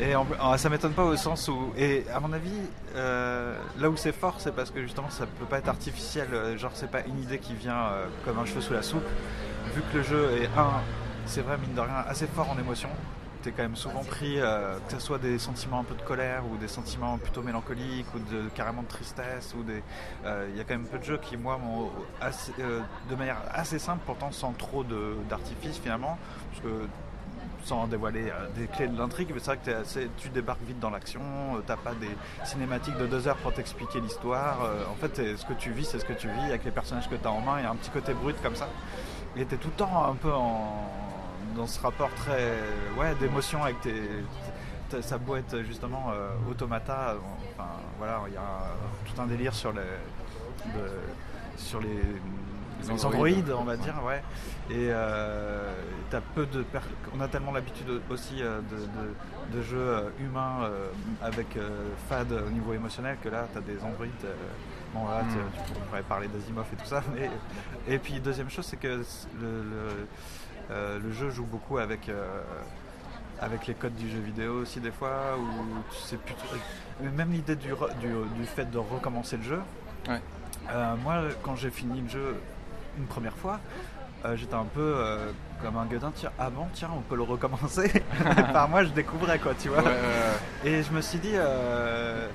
Et 0.00 0.14
en, 0.14 0.26
ça 0.56 0.68
m'étonne 0.68 0.92
pas 0.92 1.04
au 1.04 1.16
sens 1.16 1.48
où, 1.48 1.72
et 1.76 2.04
à 2.14 2.20
mon 2.20 2.32
avis, 2.32 2.52
euh, 2.94 3.56
là 3.80 3.90
où 3.90 3.96
c'est 3.96 4.12
fort, 4.12 4.36
c'est 4.38 4.54
parce 4.54 4.70
que 4.70 4.80
justement 4.80 5.10
ça 5.10 5.26
peut 5.26 5.44
pas 5.44 5.58
être 5.58 5.68
artificiel, 5.68 6.28
genre 6.56 6.70
c'est 6.74 6.90
pas 6.90 7.00
une 7.00 7.20
idée 7.20 7.38
qui 7.38 7.54
vient 7.54 7.86
euh, 7.86 8.06
comme 8.24 8.38
un 8.38 8.44
cheveu 8.44 8.60
sous 8.60 8.74
la 8.74 8.82
soupe, 8.82 9.08
vu 9.74 9.82
que 9.92 9.98
le 9.98 10.02
jeu 10.04 10.30
est 10.40 10.46
un, 10.56 10.70
c'est 11.26 11.42
vrai 11.42 11.58
mine 11.58 11.74
de 11.74 11.80
rien, 11.80 12.04
assez 12.08 12.28
fort 12.28 12.48
en 12.48 12.58
émotion, 12.60 12.88
t'es 13.42 13.52
quand 13.52 13.62
même 13.62 13.76
souvent 13.76 14.04
pris, 14.04 14.40
euh, 14.40 14.78
que 14.86 14.94
ce 14.94 15.00
soit 15.00 15.18
des 15.18 15.38
sentiments 15.38 15.80
un 15.80 15.84
peu 15.84 15.94
de 15.94 16.02
colère 16.02 16.42
ou 16.50 16.56
des 16.56 16.68
sentiments 16.68 17.18
plutôt 17.18 17.42
mélancoliques 17.42 18.06
ou 18.14 18.18
de, 18.18 18.48
carrément 18.54 18.82
de 18.82 18.88
tristesse 18.88 19.54
ou 19.58 19.62
des, 19.62 19.82
il 20.22 20.26
euh, 20.26 20.48
y 20.56 20.60
a 20.60 20.64
quand 20.64 20.74
même 20.74 20.86
peu 20.86 20.98
de 20.98 21.04
jeux 21.04 21.18
qui 21.18 21.36
moi 21.36 21.58
m'ont 21.58 21.90
euh, 22.60 22.80
de 23.08 23.14
manière 23.14 23.38
assez 23.52 23.78
simple, 23.78 24.00
pourtant 24.04 24.32
sans 24.32 24.52
trop 24.52 24.84
d'artifice 25.28 25.78
finalement, 25.78 26.18
parce 26.50 26.62
que 26.62 26.88
sans 27.64 27.86
dévoiler 27.86 28.30
euh, 28.30 28.48
des 28.56 28.66
clés 28.66 28.88
de 28.88 28.98
l'intrigue, 28.98 29.30
mais 29.32 29.40
c'est 29.40 29.56
vrai 29.56 29.58
que 29.58 30.06
tu 30.16 30.28
débarques 30.30 30.62
vite 30.62 30.80
dans 30.80 30.90
l'action, 30.90 31.20
euh, 31.20 31.60
t'as 31.66 31.76
pas 31.76 31.94
des 31.94 32.10
cinématiques 32.44 32.96
de 32.96 33.06
deux 33.06 33.28
heures 33.28 33.36
pour 33.36 33.52
t'expliquer 33.52 34.00
l'histoire. 34.00 34.62
Euh, 34.64 34.84
en 34.90 34.94
fait, 34.94 35.36
ce 35.36 35.44
que 35.44 35.52
tu 35.54 35.70
vis, 35.70 35.84
c'est 35.84 35.98
ce 35.98 36.04
que 36.04 36.12
tu 36.12 36.28
vis 36.28 36.48
avec 36.48 36.64
les 36.64 36.70
personnages 36.70 37.08
que 37.08 37.16
tu 37.16 37.26
as 37.26 37.30
en 37.30 37.40
main. 37.40 37.58
Il 37.58 37.64
y 37.64 37.66
a 37.66 37.70
un 37.70 37.76
petit 37.76 37.90
côté 37.90 38.14
brut 38.14 38.40
comme 38.42 38.56
ça. 38.56 38.68
Et 39.36 39.44
t'es 39.44 39.56
tout 39.56 39.68
le 39.68 39.74
temps 39.74 40.04
un 40.04 40.14
peu 40.14 40.30
dans 40.30 41.66
ce 41.66 41.80
rapport 41.80 42.10
très 42.14 42.54
ouais, 42.98 43.14
d'émotion 43.20 43.62
avec 43.62 43.80
tes, 43.80 43.92
justement 45.64 46.12
automata. 46.50 47.14
Enfin, 47.54 47.68
voilà, 47.98 48.20
il 48.28 48.34
y 48.34 48.36
a 48.36 48.74
tout 49.04 49.20
un 49.20 49.26
délire 49.26 49.54
sur 49.54 49.72
les, 49.72 49.82
sur 51.56 51.80
les 51.80 52.00
les 52.82 53.04
androïdes, 53.04 53.50
on 53.56 53.64
va 53.64 53.76
dire, 53.76 53.94
ouais. 54.04 54.22
Et 54.70 54.88
euh, 54.90 55.72
as 56.12 56.20
peu 56.20 56.46
de 56.46 56.64
on 57.16 57.20
a 57.20 57.28
tellement 57.28 57.52
l'habitude 57.52 57.86
aussi 58.10 58.42
euh, 58.42 58.60
de, 58.70 58.76
de, 58.76 59.58
de, 59.58 59.62
jeux 59.62 59.78
euh, 59.78 60.10
humains 60.20 60.58
euh, 60.62 60.88
avec 61.22 61.46
fade 62.08 62.32
au 62.32 62.50
niveau 62.50 62.74
émotionnel 62.74 63.16
que 63.22 63.28
là, 63.28 63.46
tu 63.52 63.58
as 63.58 63.60
des 63.62 63.82
androïdes. 63.82 64.12
Bon, 64.94 65.06
là, 65.06 65.22
mm. 65.22 65.28
tu, 65.28 65.72
tu, 65.72 65.80
pourrais 65.80 66.02
parler 66.02 66.28
d'Asimov 66.28 66.66
et 66.72 66.76
tout 66.76 66.86
ça. 66.86 67.02
Mais, 67.14 67.30
et 67.88 67.98
puis, 67.98 68.20
deuxième 68.20 68.50
chose, 68.50 68.66
c'est 68.66 68.78
que 68.78 68.88
le, 69.40 69.62
le, 70.70 70.98
le, 70.98 71.12
jeu 71.12 71.30
joue 71.30 71.44
beaucoup 71.44 71.78
avec 71.78 72.10
avec 73.40 73.66
les 73.66 73.74
codes 73.74 73.94
du 73.94 74.08
jeu 74.08 74.18
vidéo 74.18 74.62
aussi 74.62 74.80
des 74.80 74.90
fois 74.90 75.36
où 75.38 75.44
tu 75.90 76.02
sais 76.02 76.16
plus 76.16 76.34
même 77.10 77.32
l'idée 77.32 77.56
du, 77.56 77.68
du, 77.68 78.08
du, 78.36 78.44
fait 78.44 78.68
de 78.70 78.78
recommencer 78.78 79.36
le 79.36 79.42
jeu 79.42 79.60
ouais. 80.08 80.20
euh, 80.70 80.96
moi 81.04 81.22
quand 81.42 81.56
j'ai 81.56 81.70
fini 81.70 82.00
le 82.00 82.08
jeu 82.08 82.34
une 82.98 83.06
première 83.06 83.36
fois, 83.36 83.60
euh, 84.24 84.36
j'étais 84.36 84.54
un 84.54 84.64
peu 84.64 84.94
euh, 84.96 85.30
comme 85.62 85.76
un 85.76 85.86
gueudin, 85.86 86.12
tiens, 86.14 86.32
ah 86.38 86.50
bon, 86.50 86.66
tiens, 86.72 86.90
on 86.96 87.00
peut 87.00 87.16
le 87.16 87.22
recommencer. 87.22 87.90
Par 88.52 88.68
moi, 88.68 88.84
je 88.84 88.90
découvrais, 88.90 89.38
quoi, 89.38 89.52
tu 89.54 89.68
vois. 89.68 89.82
Ouais, 89.82 89.88
ouais, 89.88 90.70
Et 90.70 90.82
je 90.82 90.92
me 90.92 91.00
suis 91.00 91.18
dit, 91.18 91.32
euh, 91.34 92.26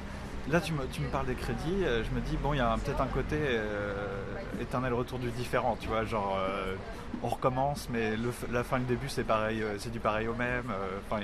là, 0.49 0.61
tu 0.61 0.73
me, 0.73 0.85
tu 0.91 1.01
me 1.01 1.07
parles 1.07 1.27
des 1.27 1.35
crédits, 1.35 1.83
je 1.83 2.15
me 2.15 2.21
dis, 2.21 2.37
bon, 2.41 2.53
il 2.53 2.57
y 2.57 2.61
a 2.61 2.77
peut-être 2.83 3.01
un 3.01 3.07
côté 3.07 3.37
éternel 4.61 4.93
retour 4.93 5.19
du 5.19 5.29
différent, 5.31 5.77
tu 5.79 5.89
vois, 5.89 6.05
genre, 6.05 6.37
on 7.21 7.27
recommence, 7.27 7.87
mais 7.91 8.15
le, 8.15 8.31
la 8.51 8.63
fin 8.63 8.77
et 8.77 8.79
le 8.79 8.85
début, 8.85 9.09
c'est 9.09 9.23
pareil, 9.23 9.63
c'est 9.77 9.91
du 9.91 9.99
pareil 9.99 10.27
au 10.27 10.35
même. 10.35 10.71
Enfin, 11.05 11.21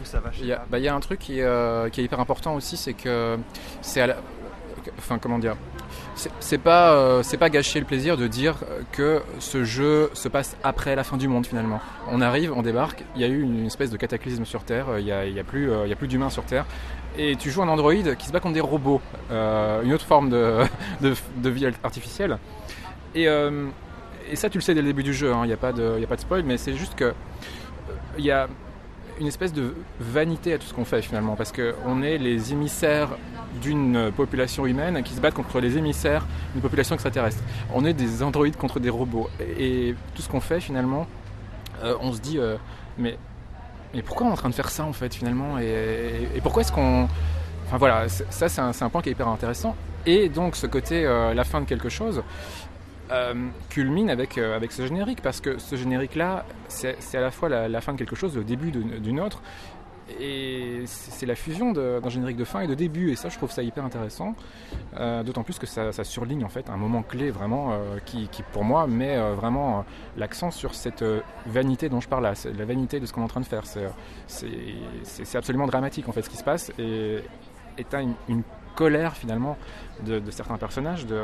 où 0.00 0.04
ça 0.04 0.20
va 0.20 0.30
Il 0.38 0.46
y, 0.46 0.56
bah, 0.70 0.78
y, 0.78 0.88
a 0.88 0.94
un 0.94 1.00
truc 1.00 1.18
qui, 1.18 1.34
qui 1.34 2.00
est 2.00 2.04
hyper 2.04 2.20
important 2.20 2.54
aussi, 2.54 2.76
c'est 2.76 2.94
que 2.94 3.38
c'est 3.80 4.02
à 4.02 4.06
la. 4.08 4.16
Enfin, 4.98 5.18
comment 5.18 5.38
dire 5.38 5.56
c'est 6.14 6.58
pas 6.58 6.92
euh, 6.92 7.22
c'est 7.22 7.36
pas 7.36 7.50
gâcher 7.50 7.78
le 7.78 7.86
plaisir 7.86 8.16
de 8.16 8.26
dire 8.26 8.56
que 8.92 9.22
ce 9.38 9.64
jeu 9.64 10.10
se 10.14 10.28
passe 10.28 10.56
après 10.62 10.96
la 10.96 11.04
fin 11.04 11.16
du 11.16 11.28
monde 11.28 11.46
finalement. 11.46 11.80
On 12.10 12.20
arrive, 12.20 12.52
on 12.52 12.62
débarque, 12.62 13.04
il 13.14 13.20
y 13.20 13.24
a 13.24 13.28
eu 13.28 13.42
une 13.42 13.66
espèce 13.66 13.90
de 13.90 13.96
cataclysme 13.96 14.44
sur 14.44 14.64
Terre, 14.64 14.98
il 14.98 15.10
a, 15.12 15.26
il 15.26 15.34
y 15.34 15.40
a 15.40 15.44
plus 15.44 15.70
euh, 15.70 15.84
il 15.84 15.90
y 15.90 15.92
a 15.92 15.96
plus 15.96 16.08
d'humains 16.08 16.30
sur 16.30 16.44
Terre 16.44 16.66
et 17.16 17.36
tu 17.36 17.50
joues 17.50 17.62
un 17.62 17.68
androïde 17.68 18.16
qui 18.16 18.26
se 18.26 18.32
bat 18.32 18.40
contre 18.40 18.54
des 18.54 18.60
robots, 18.60 19.00
euh, 19.30 19.82
une 19.82 19.92
autre 19.92 20.06
forme 20.06 20.30
de, 20.30 20.62
de, 21.00 21.50
vie 21.50 21.66
artificielle. 21.82 22.38
Et, 23.14 23.28
euh, 23.28 23.66
ça 24.34 24.50
tu 24.50 24.58
le 24.58 24.62
sais 24.62 24.74
dès 24.74 24.82
le 24.82 24.88
début 24.88 25.02
du 25.02 25.14
jeu, 25.14 25.28
il 25.28 25.32
hein, 25.32 25.46
n'y 25.46 25.52
a 25.52 25.56
pas 25.56 25.72
de 25.72 25.98
il 25.98 26.12
a 26.12 26.16
spoil, 26.16 26.42
mais 26.42 26.58
c'est 26.58 26.74
juste 26.74 26.94
que 26.94 27.14
il 28.18 28.24
une 29.20 29.26
espèce 29.26 29.52
de 29.52 29.74
vanité 30.00 30.52
à 30.54 30.58
tout 30.58 30.66
ce 30.66 30.74
qu'on 30.74 30.84
fait 30.84 31.02
finalement, 31.02 31.36
parce 31.36 31.52
qu'on 31.52 32.02
est 32.02 32.18
les 32.18 32.52
émissaires 32.52 33.10
d'une 33.60 34.12
population 34.16 34.66
humaine 34.66 35.02
qui 35.02 35.14
se 35.14 35.20
battent 35.20 35.34
contre 35.34 35.60
les 35.60 35.76
émissaires 35.76 36.26
d'une 36.52 36.62
population 36.62 36.94
extraterrestre. 36.94 37.42
On 37.74 37.84
est 37.84 37.94
des 37.94 38.22
androïdes 38.22 38.56
contre 38.56 38.80
des 38.80 38.90
robots. 38.90 39.28
Et, 39.58 39.94
tout 40.14 40.22
ce 40.22 40.28
qu'on 40.28 40.40
fait 40.40 40.60
finalement, 40.60 41.06
euh, 41.82 41.94
on 42.00 42.12
se 42.12 42.20
dit, 42.20 42.38
euh, 42.38 42.56
mais 42.98 43.16
mais 43.94 44.02
pourquoi 44.02 44.26
on 44.26 44.30
est 44.30 44.32
en 44.34 44.36
train 44.36 44.50
de 44.50 44.54
faire 44.54 44.68
ça 44.68 44.84
en 44.84 44.92
fait 44.92 45.14
finalement? 45.14 45.58
Et, 45.58 46.28
et 46.34 46.40
pourquoi 46.42 46.60
est-ce 46.60 46.72
qu'on 46.72 47.08
Enfin 47.68 47.76
voilà, 47.76 48.08
ça 48.08 48.48
c'est 48.48 48.62
un, 48.62 48.70
un, 48.80 48.88
point 48.88 49.02
qui 49.02 49.10
est 49.10 49.12
hyper 49.12 49.28
intéressant. 49.28 49.76
Et 50.06 50.30
donc 50.30 50.56
ce 50.56 50.66
côté, 50.66 51.04
euh, 51.04 51.34
la 51.34 51.44
fin 51.44 51.60
de 51.60 51.66
quelque 51.66 51.90
chose, 51.90 52.22
euh, 53.10 53.34
culmine 53.70 54.10
avec, 54.10 54.36
euh, 54.36 54.54
avec 54.54 54.70
ce 54.72 54.86
générique, 54.86 55.22
parce 55.22 55.40
que 55.40 55.58
ce 55.58 55.76
générique-là, 55.76 56.44
c'est 56.68 56.96
à 57.14 57.20
la 57.20 57.30
fois 57.30 57.48
la, 57.48 57.80
fin 57.80 57.92
de 57.92 57.98
quelque 57.98 58.16
chose, 58.16 58.36
le 58.36 58.44
début 58.44 58.70
d'une 58.70 59.20
autre, 59.20 59.42
et 60.20 60.82
c'est 60.84 61.24
la 61.26 61.34
fusion 61.34 61.72
d'un 61.72 62.08
générique 62.08 62.36
de 62.36 62.44
fin 62.44 62.60
et 62.60 62.66
de 62.66 62.74
début, 62.74 63.10
et 63.10 63.16
ça 63.16 63.30
je 63.30 63.36
trouve 63.36 63.50
ça 63.50 63.62
hyper 63.62 63.84
intéressant, 63.84 64.34
euh, 64.98 65.22
d'autant 65.22 65.42
plus 65.42 65.58
que 65.58 65.66
ça, 65.66 65.90
ça, 65.92 66.04
surligne 66.04 66.44
en 66.44 66.48
fait 66.48 66.68
un 66.68 66.76
moment 66.76 67.02
clé 67.02 67.30
vraiment 67.30 67.78
qui, 68.04 68.28
pour 68.52 68.64
moi 68.64 68.86
met 68.86 69.18
vraiment 69.32 69.84
l'accent 70.16 70.50
sur 70.50 70.74
cette 70.74 71.04
vanité 71.46 71.88
dont 71.88 72.00
je 72.00 72.08
parle 72.08 72.24
là, 72.24 72.34
la 72.56 72.64
vanité 72.64 73.00
de 73.00 73.06
ce 73.06 73.12
qu'on 73.12 73.22
est 73.22 73.24
en 73.24 73.28
train 73.28 73.40
de 73.40 73.46
faire. 73.46 73.64
C'est 74.26 75.36
absolument 75.36 75.66
dramatique 75.66 76.08
en 76.08 76.12
fait 76.12 76.22
ce 76.22 76.30
qui 76.30 76.36
se 76.36 76.44
passe, 76.44 76.72
et 76.78 77.22
est 77.78 77.94
une, 77.94 78.14
une 78.28 78.42
colère 78.74 79.16
finalement 79.16 79.56
de 80.04 80.30
certains 80.30 80.58
personnages, 80.58 81.06
de, 81.06 81.22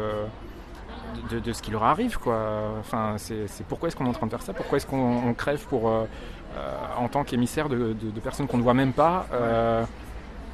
de, 1.31 1.53
ce 1.53 1.63
qui 1.63 1.71
leur 1.71 1.85
arrive 1.85 2.19
quoi. 2.19 2.75
Enfin, 2.81 3.15
c'est 3.17 3.47
pourquoi 3.69 3.89
est-ce 3.89 3.97
qu'on 3.97 4.07
est 4.07 4.09
en 4.09 4.13
train 4.13 4.27
de 4.27 4.31
faire 4.31 4.43
ça? 4.43 4.53
Pourquoi 4.53 4.77
est-ce 4.77 4.87
qu'on 4.87 5.35
crève 5.35 5.65
pour 5.67 5.89
euh, 5.89 6.07
en 6.99 7.09
tant 7.09 7.25
qu'émissaire 7.25 7.69
de, 7.69 7.95
de, 7.95 8.21
personnes 8.21 8.47
qu'on 8.47 8.59
ne 8.59 8.63
voit 8.63 8.75
même 8.75 8.93
pas 8.93 9.27
euh, 9.33 9.85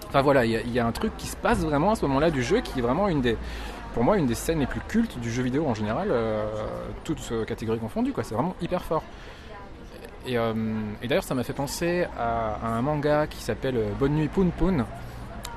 Enfin 0.09 0.23
voilà, 0.23 0.45
il 0.45 0.73
y, 0.73 0.79
a 0.79 0.87
un 0.87 0.93
truc 0.93 1.17
qui 1.19 1.29
se 1.29 1.37
passe 1.37 1.59
vraiment 1.61 1.93
à 1.93 1.95
ce 1.95 2.03
moment-là 2.07 2.31
du 2.31 2.43
jeu 2.43 2.61
qui 2.63 2.81
est 2.81 2.83
vraiment 2.83 3.07
une 3.09 3.21
des, 3.21 3.37
pour 3.95 4.03
moi, 4.03 4.17
une 4.17 4.27
des 4.27 4.35
scènes 4.35 4.59
les 4.59 4.67
plus 4.67 4.81
cultes 4.81 5.21
du 5.21 5.31
jeu 5.31 5.43
vidéo 5.43 5.67
en 5.67 5.75
général, 5.75 6.09
euh, 6.11 6.47
toutes 7.05 7.33
catégories 7.47 7.79
confondues 7.79 8.13
quoi. 8.13 8.25
C'est 8.25 8.35
vraiment 8.35 8.57
hyper 8.61 8.83
fort. 8.83 9.05
Et, 10.27 10.37
euh, 10.37 10.53
d'ailleurs, 11.05 11.23
ça 11.23 11.35
m'a 11.35 11.45
fait 11.45 11.53
penser 11.53 12.07
à, 12.19 12.57
à, 12.63 12.69
un 12.71 12.83
manga 12.83 13.27
qui 13.27 13.41
s'appelle 13.43 13.79
Bonne 13.99 14.15
nuit 14.15 14.29
Poun 14.29 14.51
Poun, 14.51 14.85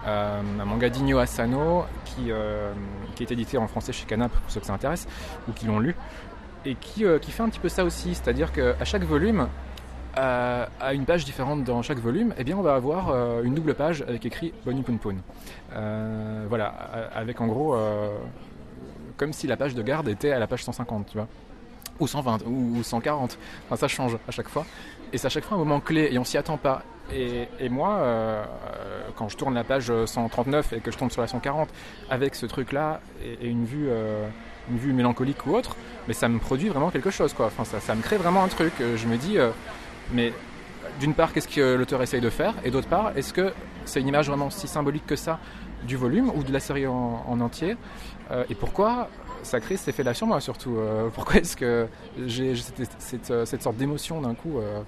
euh, 0.05 0.41
un 0.59 0.65
manga 0.65 0.89
d'Igno 0.89 1.17
Asano 1.19 1.85
qui, 2.05 2.31
euh, 2.31 2.73
qui 3.15 3.23
est 3.23 3.31
édité 3.31 3.57
en 3.57 3.67
français 3.67 3.93
chez 3.93 4.05
Canap 4.05 4.31
pour 4.31 4.51
ceux 4.51 4.59
que 4.59 4.65
ça 4.65 4.73
intéresse 4.73 5.07
ou 5.47 5.53
qui 5.53 5.65
l'ont 5.65 5.79
lu 5.79 5.95
et 6.65 6.75
qui, 6.75 7.05
euh, 7.05 7.19
fait 7.19 7.43
un 7.43 7.49
petit 7.49 7.59
peu 7.59 7.69
ça 7.69 7.83
aussi, 7.83 8.15
c'est-à-dire 8.15 8.51
qu'à 8.51 8.85
chaque 8.85 9.03
volume, 9.03 9.47
à 10.15 10.93
une 10.93 11.05
page 11.05 11.25
différente 11.25 11.63
dans 11.63 11.81
chaque 11.81 11.97
volume, 11.97 12.35
eh 12.37 12.43
bien 12.43 12.55
on 12.55 12.61
va 12.61 12.75
avoir 12.75 13.41
une 13.41 13.55
double 13.55 13.73
page 13.73 14.03
avec 14.03 14.23
écrit 14.27 14.53
Bonnie 14.63 14.83
Poon 14.83 14.97
Poon. 14.97 15.15
Voilà, 16.47 16.67
avec 17.15 17.41
en 17.41 17.47
gros 17.47 17.75
comme 19.17 19.33
si 19.33 19.47
la 19.47 19.57
page 19.57 19.73
de 19.73 19.81
garde 19.81 20.07
était 20.07 20.31
à 20.31 20.37
la 20.37 20.45
page 20.45 20.63
150, 20.63 21.07
tu 21.07 21.17
vois, 21.17 21.27
ou 21.99 22.05
120 22.05 22.45
ou 22.45 22.83
140. 22.83 23.39
Enfin 23.65 23.75
ça 23.75 23.87
change 23.87 24.15
à 24.27 24.31
chaque 24.31 24.49
fois 24.49 24.67
et 25.13 25.17
c'est 25.17 25.27
à 25.27 25.29
chaque 25.29 25.45
fois 25.45 25.55
un 25.55 25.59
moment 25.59 25.79
clé 25.79 26.09
et 26.11 26.17
on 26.17 26.23
s'y 26.23 26.37
attend 26.37 26.57
pas. 26.57 26.81
Et, 27.11 27.69
moi, 27.69 28.01
quand 29.15 29.29
je 29.29 29.37
tourne 29.37 29.53
la 29.53 29.63
page 29.63 29.91
139 30.05 30.73
et 30.73 30.79
que 30.79 30.91
je 30.91 30.97
tombe 30.97 31.11
sur 31.11 31.21
la 31.21 31.27
140 31.27 31.69
avec 32.09 32.35
ce 32.35 32.45
truc-là 32.45 33.01
et, 33.23 33.47
une 33.47 33.65
vue, 33.65 33.87
euh, 33.89 34.27
une 34.69 34.77
vue 34.77 34.93
mélancolique 34.93 35.45
ou 35.45 35.55
autre, 35.55 35.75
mais 36.07 36.13
ça 36.13 36.27
me 36.27 36.39
produit 36.39 36.69
vraiment 36.69 36.89
quelque 36.89 37.11
chose, 37.11 37.33
quoi. 37.33 37.47
Enfin, 37.47 37.63
ça, 37.63 37.79
ça 37.79 37.95
me 37.95 38.01
crée 38.01 38.17
vraiment 38.17 38.43
un 38.43 38.47
truc. 38.47 38.73
Je 38.79 39.07
me 39.07 39.17
dis, 39.17 39.37
euh, 39.37 39.49
mais 40.11 40.33
d'une 40.99 41.13
part, 41.13 41.33
qu'est-ce 41.33 41.47
que 41.47 41.75
l'auteur 41.75 42.01
essaye 42.01 42.21
de 42.21 42.29
faire, 42.29 42.53
et 42.63 42.71
d'autre 42.71 42.87
part, 42.87 43.11
est-ce 43.15 43.33
que 43.33 43.53
c'est 43.85 44.01
une 44.01 44.07
image 44.07 44.27
vraiment 44.27 44.49
si 44.49 44.67
symbolique 44.67 45.05
que 45.05 45.15
ça 45.15 45.39
du 45.85 45.97
volume 45.97 46.31
ou 46.35 46.43
de 46.43 46.51
la 46.51 46.59
série 46.59 46.87
en, 46.87 47.23
en 47.27 47.41
entier 47.41 47.75
euh, 48.31 48.43
Et 48.49 48.55
pourquoi 48.55 49.09
ça 49.43 49.59
crée 49.59 49.77
cet 49.77 49.89
effet-là 49.89 50.13
sur 50.13 50.27
moi 50.27 50.39
surtout 50.39 50.77
euh, 50.77 51.09
Pourquoi 51.13 51.35
est-ce 51.35 51.57
que 51.57 51.87
j'ai 52.25 52.55
cette, 52.55 53.33
cette, 53.45 53.61
sorte 53.61 53.75
d'émotion 53.75 54.21
d'un 54.21 54.33
coup 54.33 54.59
euh, 54.59 54.81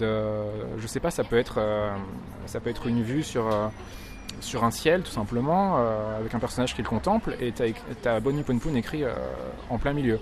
Je 0.00 0.86
sais 0.86 1.00
pas, 1.00 1.10
ça 1.10 1.24
peut 1.24 1.38
être, 1.38 1.56
euh, 1.58 1.94
ça 2.46 2.60
peut 2.60 2.70
être 2.70 2.86
une 2.86 3.02
vue 3.02 3.22
sur, 3.22 3.46
euh, 3.46 3.68
sur 4.40 4.64
un 4.64 4.70
ciel 4.70 5.02
tout 5.02 5.10
simplement, 5.12 5.76
euh, 5.78 6.18
avec 6.18 6.34
un 6.34 6.38
personnage 6.38 6.74
qui 6.74 6.82
le 6.82 6.88
contemple, 6.88 7.36
et 7.40 7.52
tu 7.52 7.62
as, 7.62 8.10
as 8.10 8.20
Bonnie 8.20 8.42
Poon 8.42 8.58
Poon 8.58 8.74
écrit 8.74 9.04
en 9.70 9.78
plein 9.78 9.92
milieu. 9.92 10.18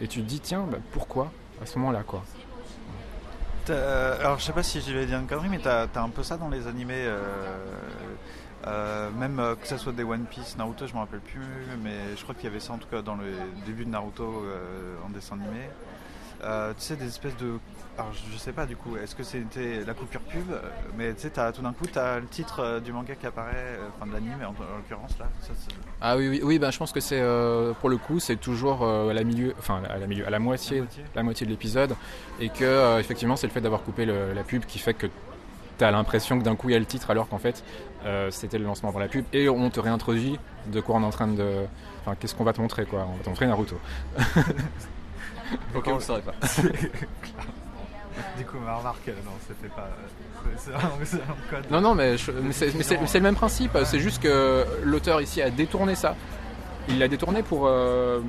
Et 0.00 0.08
tu 0.08 0.20
te 0.20 0.26
dis, 0.26 0.40
tiens, 0.40 0.66
bah, 0.70 0.78
pourquoi 0.92 1.30
à 1.62 1.66
ce 1.66 1.78
moment-là 1.78 2.02
quoi? 2.02 2.24
Alors 3.68 4.36
je 4.40 4.44
sais 4.44 4.52
pas 4.52 4.64
si 4.64 4.80
je 4.80 4.92
vais 4.92 5.06
dire 5.06 5.20
une 5.20 5.28
connerie, 5.28 5.48
mais 5.48 5.60
t'as 5.60 5.86
as 5.94 6.00
un 6.00 6.08
peu 6.08 6.24
ça 6.24 6.36
dans 6.36 6.48
les 6.48 6.66
animés, 6.66 7.06
même 8.66 9.40
que 9.60 9.68
ce 9.68 9.76
soit 9.76 9.92
des 9.92 10.02
One 10.02 10.24
Piece, 10.24 10.56
Naruto, 10.56 10.88
je 10.88 10.94
me 10.94 10.98
rappelle 10.98 11.20
plus, 11.20 11.40
mais 11.80 12.16
je 12.16 12.22
crois 12.24 12.34
qu'il 12.34 12.44
y 12.44 12.48
avait 12.48 12.58
ça 12.58 12.72
en 12.72 12.78
tout 12.78 12.88
cas 12.88 13.00
dans 13.00 13.14
le 13.14 13.26
début 13.64 13.84
de 13.84 13.90
Naruto 13.90 14.44
en 15.06 15.10
dessin 15.10 15.36
animé. 15.36 15.68
Euh, 16.42 16.72
tu 16.78 16.82
sais, 16.84 16.96
des 16.96 17.06
espèces 17.06 17.36
de. 17.36 17.58
Alors, 17.98 18.12
je 18.12 18.38
sais 18.38 18.52
pas 18.52 18.66
du 18.66 18.76
coup, 18.76 18.96
est-ce 18.96 19.14
que 19.14 19.22
c'était 19.22 19.84
la 19.86 19.92
coupure 19.94 20.22
pub 20.22 20.46
Mais 20.96 21.12
tu 21.14 21.22
sais, 21.22 21.52
tout 21.52 21.62
d'un 21.62 21.72
coup, 21.72 21.86
tu 21.86 21.98
as 21.98 22.20
le 22.20 22.26
titre 22.26 22.60
euh, 22.60 22.80
du 22.80 22.92
manga 22.92 23.14
qui 23.14 23.26
apparaît, 23.26 23.78
enfin 23.94 24.06
de 24.06 24.12
l'anime 24.12 24.38
en, 24.42 24.50
en 24.50 24.76
l'occurrence 24.78 25.18
là. 25.18 25.26
Ça, 25.42 25.52
ah 26.02 26.16
oui, 26.16 26.28
oui, 26.28 26.40
oui 26.42 26.58
bah, 26.58 26.70
je 26.70 26.78
pense 26.78 26.92
que 26.92 27.00
c'est 27.00 27.20
euh, 27.20 27.74
pour 27.74 27.90
le 27.90 27.98
coup, 27.98 28.20
c'est 28.20 28.36
toujours 28.36 28.82
euh, 28.82 29.10
à 29.10 29.12
la 29.12 29.22
milieu, 29.22 29.54
enfin 29.58 29.82
à 29.88 29.98
la 29.98 30.06
milieu, 30.06 30.26
à 30.26 30.30
la 30.30 30.38
moitié, 30.38 30.78
la 30.78 30.82
moitié, 30.82 31.04
la 31.14 31.22
moitié 31.22 31.46
de 31.46 31.50
l'épisode, 31.50 31.94
et 32.40 32.48
que 32.48 32.64
euh, 32.64 32.98
effectivement, 32.98 33.36
c'est 33.36 33.46
le 33.46 33.52
fait 33.52 33.60
d'avoir 33.60 33.82
coupé 33.82 34.06
le, 34.06 34.32
la 34.32 34.42
pub 34.42 34.64
qui 34.64 34.78
fait 34.78 34.94
que 34.94 35.08
tu 35.78 35.84
as 35.84 35.90
l'impression 35.90 36.38
que 36.38 36.44
d'un 36.44 36.56
coup 36.56 36.70
il 36.70 36.72
y 36.72 36.76
a 36.76 36.78
le 36.78 36.86
titre 36.86 37.10
alors 37.10 37.28
qu'en 37.28 37.38
fait 37.38 37.64
euh, 38.04 38.30
c'était 38.30 38.58
le 38.58 38.64
lancement 38.64 38.90
pour 38.90 39.00
la 39.00 39.08
pub 39.08 39.24
et 39.32 39.48
on 39.48 39.68
te 39.70 39.80
réintroduit 39.80 40.38
de 40.72 40.80
quoi 40.80 40.96
on 40.96 41.02
est 41.02 41.06
en 41.06 41.10
train 41.10 41.28
de. 41.28 41.66
Enfin, 42.00 42.16
qu'est-ce 42.18 42.34
qu'on 42.34 42.44
va 42.44 42.54
te 42.54 42.60
montrer 42.62 42.86
quoi 42.86 43.06
On 43.10 43.16
va 43.16 43.22
te 43.22 43.28
montrer 43.28 43.46
Naruto. 43.46 43.76
ok, 45.74 45.84
on 45.86 45.94
le 45.94 46.00
saurait 46.00 46.22
pas. 46.22 46.32
du 48.38 48.44
coup, 48.44 48.58
ma 48.64 48.76
remarque, 48.76 49.06
non, 49.08 49.32
c'était 49.46 49.74
pas. 49.74 49.88
C'est 50.56 50.74
un, 50.74 51.50
code. 51.50 51.70
Non, 51.70 51.80
non, 51.80 51.94
mais, 51.94 52.16
je, 52.16 52.32
mais 52.32 52.52
c'est 52.52 53.18
le 53.18 53.20
même 53.20 53.34
principe. 53.34 53.74
Ouais. 53.74 53.84
C'est 53.84 54.00
juste 54.00 54.22
que 54.22 54.64
l'auteur 54.84 55.20
ici 55.20 55.42
a 55.42 55.50
détourné 55.50 55.94
ça. 55.94 56.16
Il 56.88 56.98
l'a 56.98 57.08
détourné 57.08 57.42
pour 57.42 57.66
euh, 57.66 58.20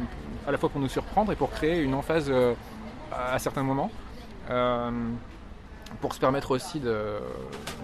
à 0.47 0.51
la 0.51 0.57
fois 0.57 0.69
pour 0.69 0.81
nous 0.81 0.89
surprendre 0.89 1.31
et 1.31 1.35
pour 1.35 1.51
créer 1.51 1.81
une 1.81 1.93
emphase 1.93 2.27
euh, 2.29 2.53
à, 3.11 3.33
à 3.33 3.39
certains 3.39 3.63
moments. 3.63 3.91
Euh, 4.49 4.91
pour 5.99 6.13
se 6.13 6.19
permettre 6.19 6.51
aussi 6.51 6.79
de, 6.79 7.19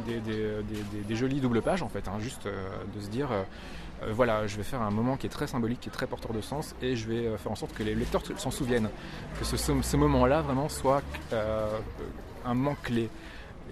des, 0.06 0.20
des, 0.20 0.64
des, 0.64 1.02
des, 1.02 1.16
jolies 1.16 1.42
doubles 1.42 1.62
pages 1.62 1.82
en 1.82 1.90
fait, 1.90 2.08
hein, 2.08 2.18
juste 2.20 2.46
euh, 2.46 2.70
de 2.96 3.02
se 3.02 3.10
dire 3.10 3.32
euh, 3.32 3.44
voilà, 4.12 4.48
je 4.48 4.58
vais 4.58 4.64
faire 4.64 4.82
un 4.82 4.92
moment 4.92 5.18
qui 5.18 5.26
est 5.26 5.30
très 5.30 5.48
symbolique, 5.48 5.80
qui 5.80 5.90
est 5.90 5.92
très 5.92 6.08
porteur 6.08 6.34
de 6.34 6.42
sens, 6.42 6.76
et 6.82 6.96
je 6.96 7.08
vais 7.08 7.26
euh, 7.28 7.38
faire 7.38 7.52
en 7.52 7.56
sorte 7.56 7.74
que 7.74 7.84
les 7.84 7.96
lecteurs 7.96 8.24
s'en 8.38 8.52
souviennent, 8.52 8.90
que 9.40 9.46
ce, 9.46 9.58
ce 9.58 9.98
moment-là 9.98 10.42
vraiment 10.42 10.70
soit 10.70 11.02
euh, 11.34 11.78
un 12.46 12.54
moment 12.54 12.76
clé, 12.84 13.10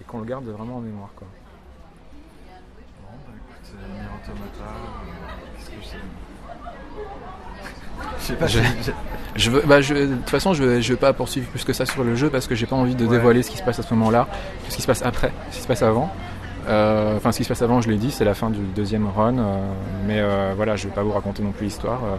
et 0.00 0.04
qu'on 0.04 0.18
le 0.18 0.24
garde 0.24 0.46
vraiment 0.46 0.76
en 0.76 0.80
mémoire. 0.80 1.10
Quoi. 1.14 1.28
Bon, 3.02 3.16
bah 3.26 3.32
écoute, 3.36 3.74
Nier 3.92 4.00
Automata, 4.22 4.72
qu'est-ce 5.56 5.70
que 5.70 5.76
c'est 5.82 5.98
je 8.18 8.24
sais 8.24 8.34
pas. 8.34 8.46
Je, 9.36 9.50
veux, 9.50 9.62
bah 9.62 9.80
je, 9.80 9.94
de 9.94 10.14
toute 10.16 10.30
façon, 10.30 10.54
je 10.54 10.62
vais, 10.64 10.82
je 10.82 10.92
vais 10.92 10.98
pas 10.98 11.12
poursuivre 11.12 11.48
plus 11.48 11.64
que 11.64 11.72
ça 11.72 11.86
sur 11.86 12.04
le 12.04 12.14
jeu 12.14 12.30
parce 12.30 12.46
que 12.46 12.54
j'ai 12.54 12.66
pas 12.66 12.76
envie 12.76 12.94
de 12.94 13.04
ouais. 13.04 13.10
dévoiler 13.10 13.42
ce 13.42 13.50
qui 13.50 13.56
se 13.56 13.62
passe 13.62 13.78
à 13.78 13.82
ce 13.82 13.94
moment-là, 13.94 14.28
ce 14.68 14.76
qui 14.76 14.82
se 14.82 14.86
passe 14.86 15.02
après, 15.02 15.32
ce 15.50 15.56
qui 15.56 15.62
se 15.62 15.68
passe 15.68 15.82
avant. 15.82 16.12
Euh, 16.68 17.16
enfin, 17.16 17.32
ce 17.32 17.38
qui 17.38 17.44
se 17.44 17.48
passe 17.48 17.62
avant, 17.62 17.80
je 17.80 17.88
l'ai 17.88 17.96
dit, 17.96 18.10
c'est 18.10 18.24
la 18.24 18.34
fin 18.34 18.50
du 18.50 18.60
deuxième 18.74 19.06
run. 19.08 19.38
Euh, 19.38 19.58
mais 20.06 20.18
euh, 20.18 20.52
voilà, 20.56 20.76
je 20.76 20.88
vais 20.88 20.94
pas 20.94 21.02
vous 21.02 21.12
raconter 21.12 21.42
non 21.42 21.52
plus 21.52 21.66
l'histoire 21.66 22.00
euh, 22.04 22.16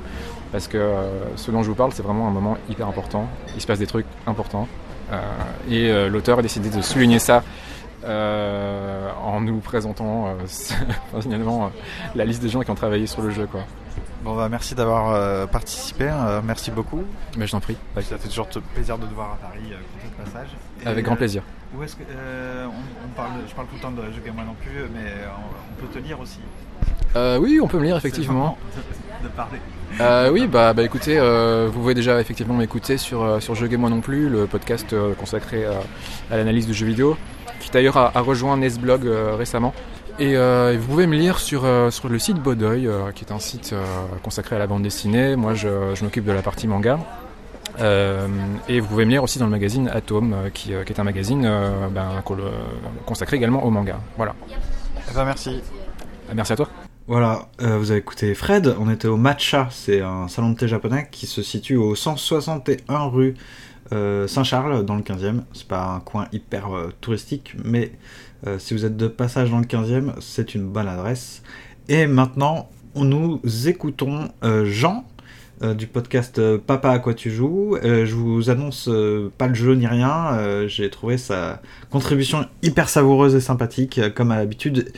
parce 0.52 0.68
que 0.68 0.78
euh, 0.78 1.36
ce 1.36 1.52
dont 1.52 1.64
je 1.64 1.70
vous 1.70 1.76
parle, 1.76 1.92
c'est 1.92 2.04
vraiment 2.04 2.28
un 2.28 2.32
moment 2.32 2.58
hyper 2.70 2.88
important. 2.88 3.28
Il 3.56 3.62
se 3.62 3.68
passe 3.68 3.80
des 3.80 3.88
trucs 3.88 4.06
importants 4.26 4.68
euh, 5.12 5.18
et 5.70 6.10
l'auteur 6.10 6.40
a 6.40 6.42
décidé 6.42 6.70
de 6.70 6.82
souligner 6.82 7.20
ça. 7.20 7.44
en 8.06 9.42
nous 9.42 9.60
présentant 9.60 10.36
finalement 11.22 11.72
la 12.16 12.24
liste 12.26 12.42
des 12.42 12.50
gens 12.50 12.62
qui 12.62 12.72
ont 12.72 12.76
travaillé 12.76 13.06
sur 13.08 13.22
le 13.22 13.32
jeu 13.32 13.48
quoi. 13.48 13.62
Bon 14.24 14.36
bah 14.36 14.50
merci 14.50 14.74
d'avoir 14.74 15.14
euh, 15.14 15.46
participé, 15.46 16.10
euh, 16.10 16.42
merci 16.44 16.72
beaucoup. 16.72 17.04
Mais 17.38 17.46
je 17.46 17.52
t'en 17.52 17.60
prie. 17.60 17.78
Bah, 17.96 18.02
ça 18.02 18.18
fait 18.18 18.28
toujours 18.28 18.48
plaisir 18.74 18.98
de 18.98 19.06
te 19.06 19.14
voir 19.14 19.34
à 19.34 19.48
Paris 19.48 19.72
euh, 19.72 19.78
pour 19.78 20.26
ce 20.26 20.32
passage. 20.32 20.50
Et 20.84 20.88
Avec 20.88 21.06
grand 21.06 21.16
plaisir. 21.16 21.44
Où 21.78 21.84
est-ce 21.84 21.96
que 21.96 22.04
on, 22.04 23.06
on, 23.06 23.16
parle, 23.16 23.32
je 23.48 23.54
parle 23.54 23.68
tout 23.68 23.76
le 23.76 23.82
temps 23.82 23.92
de 23.92 24.02
jeux 24.04 24.32
moi 24.34 24.44
non 24.46 24.56
plus, 24.60 24.90
mais 24.94 25.12
on, 25.38 25.82
peut 25.82 25.88
te 25.94 26.00
lire 26.00 26.20
aussi. 26.20 26.40
oui, 27.40 27.60
on 27.62 27.68
peut 27.68 27.78
me 27.78 27.86
lire 27.86 27.98
effectivement. 27.98 28.58
De, 29.22 29.28
de 29.28 29.34
parler. 29.34 29.60
oui, 30.32 30.48
bah, 30.48 30.74
bah 30.74 30.84
écoutez, 30.84 31.20
vous 31.20 31.74
pouvez 31.74 31.94
déjà 31.94 32.20
effectivement 32.20 32.56
m'écouter 32.56 32.98
sur 32.98 33.42
sur 33.42 33.54
Jeux 33.54 33.68
moi 33.78 33.90
non 33.90 34.02
plus, 34.02 34.30
le 34.30 34.48
podcast 34.48 34.96
consacré 35.20 35.66
à, 35.66 35.74
à 36.32 36.38
l'analyse 36.38 36.68
de 36.68 36.74
jeux 36.74 36.88
vidéo, 36.88 37.18
qui 37.60 37.70
d'ailleurs 37.70 37.98
a, 37.98 38.12
a, 38.16 38.22
rejoint 38.22 38.58
Nesblog 38.58 39.06
récemment. 39.38 39.74
Et 40.20 40.36
euh, 40.36 40.76
vous 40.80 40.88
pouvez 40.88 41.06
me 41.06 41.16
lire 41.16 41.38
sur, 41.38 41.64
euh, 41.64 41.92
sur 41.92 42.10
le 42.10 42.18
site 42.18 42.38
Bodeuil, 42.38 42.88
euh, 42.88 43.12
qui 43.12 43.24
est 43.24 43.32
un 43.32 43.38
site 43.38 43.74
euh, 43.74 43.86
consacré 44.24 44.56
à 44.56 44.60
la 44.60 44.66
bande 44.66 44.82
dessinée. 44.82 45.36
Moi, 45.36 45.54
je, 45.54 45.94
je 45.94 46.04
m'occupe 46.04 46.26
de 46.26 46.32
la 46.32 46.42
partie 46.42 46.68
manga. 46.68 47.00
Euh, 47.80 48.28
et 48.68 48.80
vous 48.80 48.88
pouvez 48.88 49.06
me 49.06 49.12
lire 49.12 49.22
aussi 49.22 49.38
dans 49.38 49.46
le 49.46 49.52
magazine 49.52 49.88
Atom, 49.90 50.36
qui, 50.56 50.70
qui 50.70 50.94
est 50.94 51.00
un 51.00 51.04
magazine 51.04 51.44
ben, 51.92 52.24
consacré 53.06 53.38
également 53.38 53.64
au 53.64 53.70
manga. 53.70 54.00
Voilà. 54.16 54.34
Eh 55.12 55.14
ben, 55.14 55.24
merci. 55.24 55.62
Merci 56.34 56.54
à 56.54 56.56
toi. 56.56 56.68
Voilà, 57.06 57.50
euh, 57.62 57.78
vous 57.78 57.92
avez 57.92 58.00
écouté 58.00 58.34
Fred, 58.34 58.76
on 58.80 58.90
était 58.90 59.08
au 59.08 59.16
Matcha, 59.16 59.70
c'est 59.72 60.02
un 60.02 60.28
salon 60.28 60.50
de 60.50 60.58
thé 60.58 60.68
japonais 60.68 61.08
qui 61.10 61.26
se 61.26 61.42
situe 61.42 61.78
au 61.78 61.96
161 61.96 63.06
rue 63.06 63.36
Saint-Charles, 63.92 64.84
dans 64.84 64.96
le 64.96 65.02
15e. 65.02 65.44
C'est 65.54 65.68
pas 65.68 65.86
un 65.86 66.02
coin 66.02 66.28
hyper 66.34 66.68
touristique, 67.00 67.56
mais 67.64 67.94
si 68.60 68.74
vous 68.74 68.86
êtes 68.86 68.98
de 68.98 69.08
passage 69.08 69.50
dans 69.50 69.60
le 69.60 69.66
15e, 69.66 70.14
c'est 70.20 70.56
une 70.56 70.68
bonne 70.68 70.88
adresse. 70.88 71.42
Et 71.90 72.08
maintenant, 72.08 72.70
nous 72.96 73.42
écoutons 73.68 74.30
Jean 74.64 75.06
euh, 75.64 75.74
du 75.74 75.88
podcast 75.88 76.38
euh, 76.38 76.60
Papa 76.60 76.92
à 76.92 77.00
quoi 77.00 77.16
tu 77.16 77.32
joues? 77.32 77.78
Euh, 77.78 78.06
je 78.06 78.14
vous 78.14 78.52
annonce 78.52 78.90
pas 79.40 79.48
le 79.48 79.56
jeu 79.56 79.74
ni 79.74 79.88
rien. 79.88 80.68
J'ai 80.68 80.90
trouvé 80.90 81.18
sa 81.18 81.62
contribution 81.90 82.46
hyper 82.62 82.90
savoureuse 82.90 83.36
et 83.36 83.42
sympathique. 83.42 84.00
Comme 84.14 84.32
à 84.32 84.38
l'habitude, 84.38 84.92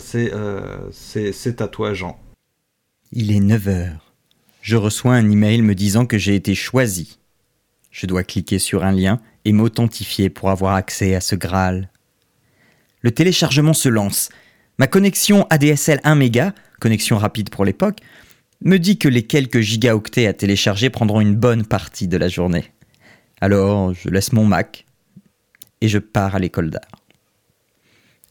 c'est 0.00 0.32
à 0.32 1.68
toi, 1.68 1.94
Jean. 1.94 2.18
Il 3.12 3.32
est 3.32 3.40
9h. 3.40 3.90
Je 4.62 4.76
reçois 4.76 5.14
un 5.14 5.30
email 5.30 5.62
me 5.62 5.74
disant 5.74 6.06
que 6.06 6.18
j'ai 6.18 6.34
été 6.34 6.54
choisi. 6.54 7.18
Je 7.90 8.06
dois 8.06 8.22
cliquer 8.22 8.58
sur 8.58 8.84
un 8.84 8.92
lien 8.92 9.20
et 9.44 9.52
m'authentifier 9.52 10.30
pour 10.30 10.50
avoir 10.50 10.74
accès 10.74 11.14
à 11.14 11.20
ce 11.20 11.34
Graal. 11.34 11.90
Le 13.00 13.10
téléchargement 13.10 13.74
se 13.74 13.88
lance. 13.88 14.28
Ma 14.78 14.86
connexion 14.86 15.46
ADSL 15.50 16.00
1 16.04 16.14
méga, 16.14 16.54
connexion 16.80 17.18
rapide 17.18 17.50
pour 17.50 17.64
l'époque, 17.64 18.00
me 18.62 18.78
dit 18.78 18.98
que 18.98 19.08
les 19.08 19.26
quelques 19.26 19.60
gigaoctets 19.60 20.26
à 20.26 20.32
télécharger 20.32 20.90
prendront 20.90 21.20
une 21.20 21.34
bonne 21.34 21.64
partie 21.64 22.08
de 22.08 22.16
la 22.16 22.28
journée. 22.28 22.64
Alors 23.40 23.94
je 23.94 24.08
laisse 24.08 24.32
mon 24.32 24.44
Mac 24.44 24.84
et 25.80 25.88
je 25.88 25.98
pars 25.98 26.34
à 26.34 26.38
l'école 26.38 26.70
d'art. 26.70 27.00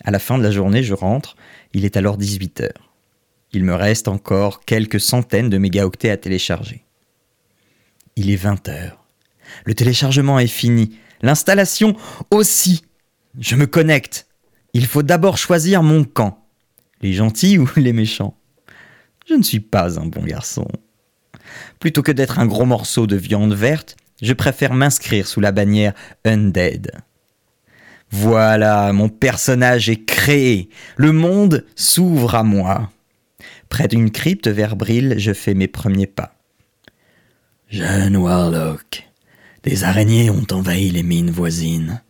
À 0.04 0.12
la 0.12 0.20
fin 0.20 0.38
de 0.38 0.44
la 0.44 0.52
journée, 0.52 0.84
je 0.84 0.94
rentre, 0.94 1.36
il 1.74 1.84
est 1.84 1.98
alors 1.98 2.18
18h. 2.18 2.70
Il 3.52 3.64
me 3.64 3.74
reste 3.74 4.08
encore 4.08 4.62
quelques 4.62 5.00
centaines 5.00 5.50
de 5.50 5.58
mégaoctets 5.58 6.12
à 6.12 6.18
télécharger. 6.18 6.86
Il 8.16 8.30
est 8.30 8.42
20h. 8.42 8.92
Le 9.66 9.74
téléchargement 9.74 10.40
est 10.40 10.48
fini, 10.48 10.98
l'installation 11.22 11.96
aussi. 12.30 12.84
Je 13.40 13.56
me 13.56 13.66
connecte. 13.66 14.29
Il 14.74 14.86
faut 14.86 15.04
d'abord 15.04 15.38
choisir 15.38 15.84
mon 15.84 16.04
camp. 16.04 16.46
Les 17.02 17.14
gentils 17.14 17.58
ou 17.58 17.70
les 17.76 17.94
méchants 17.94 18.36
je 19.30 19.36
ne 19.36 19.44
suis 19.44 19.60
pas 19.60 20.00
un 20.00 20.08
bon 20.08 20.24
garçon. 20.24 20.68
Plutôt 21.80 22.02
que 22.02 22.12
d'être 22.12 22.40
un 22.40 22.48
gros 22.48 22.66
morceau 22.66 23.06
de 23.06 23.16
viande 23.16 23.54
verte, 23.54 23.96
je 24.22 24.34
préfère 24.34 24.74
m'inscrire 24.74 25.28
sous 25.28 25.40
la 25.40 25.52
bannière 25.52 25.94
Undead. 26.26 26.92
Voilà, 28.12 28.92
mon 28.92 29.08
personnage 29.08 29.88
est 29.88 30.04
créé. 30.04 30.70
Le 30.98 31.12
monde 31.12 31.66
s'ouvre 31.76 32.34
à 32.34 32.44
moi. 32.44 32.92
Près 33.70 33.88
d'une 33.88 34.10
crypte 34.10 34.48
verbrile, 34.48 35.16
je 35.20 35.32
fais 35.32 35.54
mes 35.54 35.68
premiers 35.68 36.08
pas. 36.08 36.34
Jeune 37.70 38.18
Warlock, 38.18 39.08
des 39.62 39.84
araignées 39.84 40.32
ont 40.32 40.48
envahi 40.52 40.90
les 40.90 41.04
mines 41.04 41.30
voisines. 41.30 42.02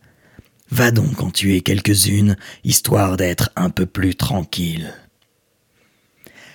Va 0.70 0.92
donc 0.92 1.22
en 1.22 1.30
tuer 1.30 1.62
quelques-unes, 1.62 2.36
histoire 2.64 3.16
d'être 3.16 3.50
un 3.56 3.70
peu 3.70 3.86
plus 3.86 4.14
tranquille. 4.14 4.94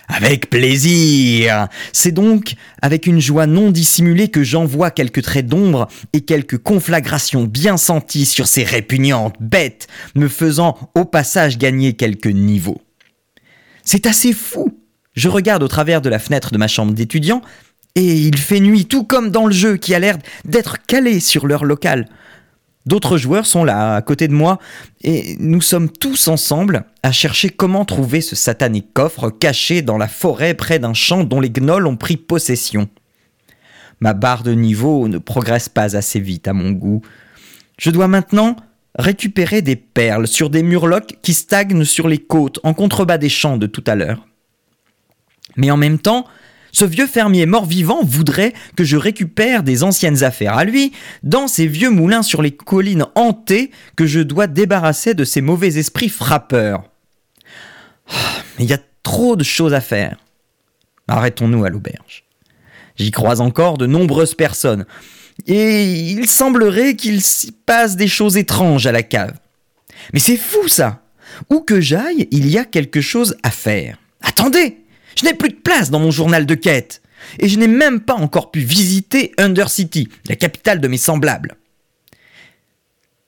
Avec 0.07 0.49
plaisir. 0.49 1.67
C'est 1.91 2.11
donc 2.11 2.53
avec 2.81 3.07
une 3.07 3.19
joie 3.19 3.47
non 3.47 3.71
dissimulée 3.71 4.29
que 4.29 4.43
j'envoie 4.43 4.91
quelques 4.91 5.23
traits 5.23 5.47
d'ombre 5.47 5.87
et 6.13 6.21
quelques 6.21 6.59
conflagrations 6.59 7.45
bien 7.45 7.75
senties 7.75 8.25
sur 8.25 8.47
ces 8.47 8.63
répugnantes 8.63 9.35
bêtes, 9.39 9.87
me 10.13 10.27
faisant 10.27 10.77
au 10.93 11.05
passage 11.05 11.57
gagner 11.57 11.93
quelques 11.93 12.27
niveaux. 12.27 12.81
C'est 13.83 14.05
assez 14.05 14.31
fou. 14.31 14.79
Je 15.15 15.27
regarde 15.27 15.63
au 15.63 15.67
travers 15.67 16.01
de 16.01 16.09
la 16.09 16.19
fenêtre 16.19 16.51
de 16.51 16.57
ma 16.57 16.67
chambre 16.67 16.93
d'étudiant 16.93 17.41
et 17.95 18.15
il 18.15 18.37
fait 18.37 18.59
nuit 18.59 18.85
tout 18.85 19.05
comme 19.05 19.31
dans 19.31 19.47
le 19.47 19.53
jeu 19.53 19.77
qui 19.77 19.95
a 19.95 19.99
l'air 19.99 20.17
d'être 20.43 20.85
calé 20.85 21.19
sur 21.19 21.47
l'heure 21.47 21.65
locale. 21.65 22.07
D'autres 22.85 23.17
joueurs 23.17 23.47
sont 23.47 23.63
là, 23.63 23.95
à 23.95 24.01
côté 24.01 24.27
de 24.27 24.33
moi, 24.33 24.59
et 25.01 25.35
nous 25.39 25.61
sommes 25.61 25.89
tous 25.89 26.27
ensemble 26.27 26.85
à 27.01 27.11
chercher 27.11 27.49
comment 27.49 27.83
trouver 27.83 28.21
ce 28.21 28.35
satanique 28.35 28.93
coffre 28.93 29.31
caché 29.31 29.81
dans 29.81 29.97
la 29.97 30.07
forêt 30.07 30.53
près 30.53 30.77
d'un 30.77 30.93
champ 30.93 31.23
dont 31.23 31.39
les 31.39 31.49
gnolls 31.49 31.87
ont 31.87 31.97
pris 31.97 32.17
possession. 32.17 32.87
Ma 34.01 34.13
barre 34.13 34.43
de 34.43 34.51
niveau 34.51 35.07
ne 35.07 35.17
progresse 35.17 35.67
pas 35.67 35.95
assez 35.95 36.19
vite 36.19 36.47
à 36.47 36.53
mon 36.53 36.71
goût. 36.71 37.01
Je 37.79 37.89
dois 37.89 38.07
maintenant 38.07 38.55
récupérer 38.99 39.61
des 39.61 39.75
perles 39.75 40.27
sur 40.27 40.49
des 40.49 40.63
murlocs 40.63 41.17
qui 41.21 41.33
stagnent 41.33 41.85
sur 41.85 42.07
les 42.07 42.19
côtes 42.19 42.59
en 42.63 42.73
contrebas 42.73 43.17
des 43.17 43.29
champs 43.29 43.57
de 43.57 43.67
tout 43.67 43.83
à 43.87 43.95
l'heure. 43.95 44.27
Mais 45.57 45.71
en 45.71 45.77
même 45.77 45.99
temps, 45.99 46.25
ce 46.75 46.83
vieux 46.83 47.07
fermier 47.07 47.45
mort-vivant 47.45 48.03
voudrait 48.03 48.51
que 48.75 48.83
je 48.83 48.97
récupère 48.97 49.63
des 49.63 49.81
anciennes 49.83 50.25
affaires 50.25 50.57
à 50.57 50.65
lui 50.65 50.91
dans 51.23 51.47
ces 51.47 51.67
vieux 51.67 51.89
moulins 51.89 52.21
sur 52.21 52.41
les 52.41 52.51
collines 52.51 53.05
hantées 53.15 53.71
que 53.95 54.05
je 54.05 54.19
dois 54.19 54.47
débarrasser 54.47 55.13
de 55.13 55.23
ces 55.23 55.39
mauvais 55.39 55.77
esprits 55.77 56.09
frappeurs. 56.09 56.83
Ah, 58.09 58.43
il 58.59 58.65
y 58.65 58.73
a 58.73 58.79
trop 59.03 59.37
de 59.37 59.43
choses 59.45 59.73
à 59.73 59.79
faire. 59.79 60.17
Arrêtons-nous 61.07 61.63
à 61.63 61.69
l'auberge. 61.69 62.25
J'y 62.97 63.11
croise 63.11 63.39
encore 63.39 63.77
de 63.77 63.85
nombreuses 63.85 64.35
personnes, 64.35 64.85
et 65.47 65.85
il 65.85 66.27
semblerait 66.27 66.97
qu'il 66.97 67.21
s'y 67.21 67.53
passe 67.53 67.95
des 67.95 68.09
choses 68.09 68.35
étranges 68.35 68.85
à 68.85 68.91
la 68.91 69.03
cave. 69.03 69.37
Mais 70.11 70.19
c'est 70.19 70.35
fou 70.35 70.67
ça 70.67 71.03
Où 71.49 71.61
que 71.61 71.79
j'aille, 71.79 72.27
il 72.31 72.49
y 72.49 72.57
a 72.57 72.65
quelque 72.65 72.99
chose 72.99 73.37
à 73.43 73.51
faire. 73.51 73.97
Attendez 74.21 74.84
je 75.15 75.25
n'ai 75.25 75.33
plus 75.33 75.49
de 75.49 75.55
place 75.55 75.89
dans 75.89 75.99
mon 75.99 76.11
journal 76.11 76.45
de 76.45 76.55
quête. 76.55 77.01
Et 77.39 77.47
je 77.47 77.57
n'ai 77.57 77.67
même 77.67 78.01
pas 78.01 78.15
encore 78.15 78.51
pu 78.51 78.59
visiter 78.59 79.33
Undercity, 79.37 80.09
la 80.27 80.35
capitale 80.35 80.79
de 80.79 80.87
mes 80.87 80.97
semblables. 80.97 81.55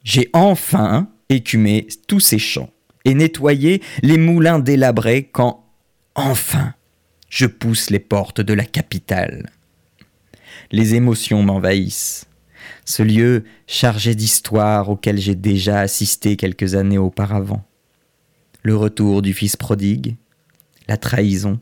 J'ai 0.03 0.29
enfin 0.33 1.09
écumé 1.29 1.87
tous 2.07 2.19
ces 2.19 2.39
champs 2.39 2.69
et 3.05 3.13
nettoyé 3.13 3.81
les 4.03 4.17
moulins 4.17 4.59
délabrés 4.59 5.29
quand, 5.31 5.65
enfin, 6.15 6.73
je 7.29 7.45
pousse 7.45 7.89
les 7.89 7.99
portes 7.99 8.41
de 8.41 8.53
la 8.53 8.65
capitale. 8.65 9.49
Les 10.71 10.95
émotions 10.95 11.43
m'envahissent. 11.43 12.25
Ce 12.85 13.03
lieu 13.03 13.43
chargé 13.67 14.15
d'histoire 14.15 14.89
auquel 14.89 15.17
j'ai 15.17 15.35
déjà 15.35 15.79
assisté 15.79 16.35
quelques 16.35 16.75
années 16.75 16.97
auparavant. 16.97 17.65
Le 18.63 18.75
retour 18.75 19.21
du 19.21 19.33
fils 19.33 19.55
prodigue, 19.55 20.15
la 20.87 20.97
trahison, 20.97 21.59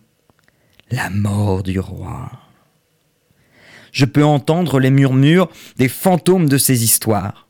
la 0.92 1.10
mort 1.10 1.64
du 1.64 1.80
roi. 1.80 2.32
Je 3.92 4.06
peux 4.06 4.26
entendre 4.26 4.80
les 4.80 4.92
murmures 4.92 5.50
des 5.78 5.88
fantômes 5.88 6.50
de 6.50 6.58
ces 6.58 6.84
histoires. 6.84 7.48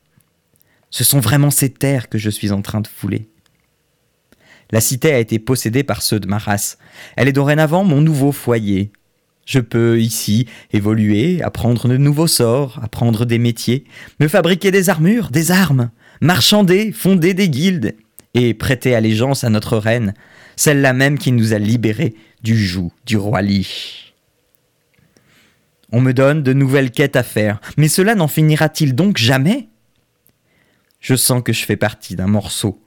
Ce 0.90 1.04
sont 1.04 1.20
vraiment 1.20 1.50
ces 1.50 1.70
terres 1.70 2.08
que 2.08 2.18
je 2.18 2.30
suis 2.30 2.52
en 2.52 2.62
train 2.62 2.80
de 2.80 2.86
fouler. 2.86 3.28
La 4.70 4.80
cité 4.80 5.12
a 5.12 5.18
été 5.18 5.38
possédée 5.38 5.84
par 5.84 6.02
ceux 6.02 6.20
de 6.20 6.26
ma 6.26 6.38
race. 6.38 6.78
Elle 7.16 7.28
est 7.28 7.32
dorénavant 7.32 7.84
mon 7.84 8.00
nouveau 8.00 8.32
foyer. 8.32 8.92
Je 9.44 9.60
peux 9.60 10.00
ici 10.00 10.48
évoluer, 10.72 11.42
apprendre 11.42 11.88
de 11.88 11.96
nouveaux 11.96 12.26
sorts, 12.26 12.80
apprendre 12.82 13.26
des 13.26 13.38
métiers, 13.38 13.84
me 14.18 14.26
fabriquer 14.26 14.72
des 14.72 14.90
armures, 14.90 15.30
des 15.30 15.52
armes, 15.52 15.90
marchander, 16.20 16.90
fonder 16.90 17.32
des 17.32 17.48
guildes 17.48 17.96
et 18.34 18.54
prêter 18.54 18.94
allégeance 18.94 19.44
à 19.44 19.50
notre 19.50 19.78
reine, 19.78 20.14
celle-là 20.56 20.92
même 20.92 21.18
qui 21.18 21.30
nous 21.30 21.52
a 21.52 21.58
libérés 21.58 22.14
du 22.42 22.56
joug 22.56 22.92
du 23.04 23.16
roi 23.16 23.42
Lich. 23.42 24.14
On 25.92 26.00
me 26.00 26.12
donne 26.12 26.42
de 26.42 26.52
nouvelles 26.52 26.90
quêtes 26.90 27.16
à 27.16 27.22
faire, 27.22 27.60
mais 27.76 27.88
cela 27.88 28.14
n'en 28.14 28.28
finira-t-il 28.28 28.94
donc 28.94 29.16
jamais? 29.18 29.68
Je 31.00 31.14
sens 31.14 31.42
que 31.42 31.52
je 31.52 31.64
fais 31.64 31.76
partie 31.76 32.16
d'un 32.16 32.26
morceau, 32.26 32.82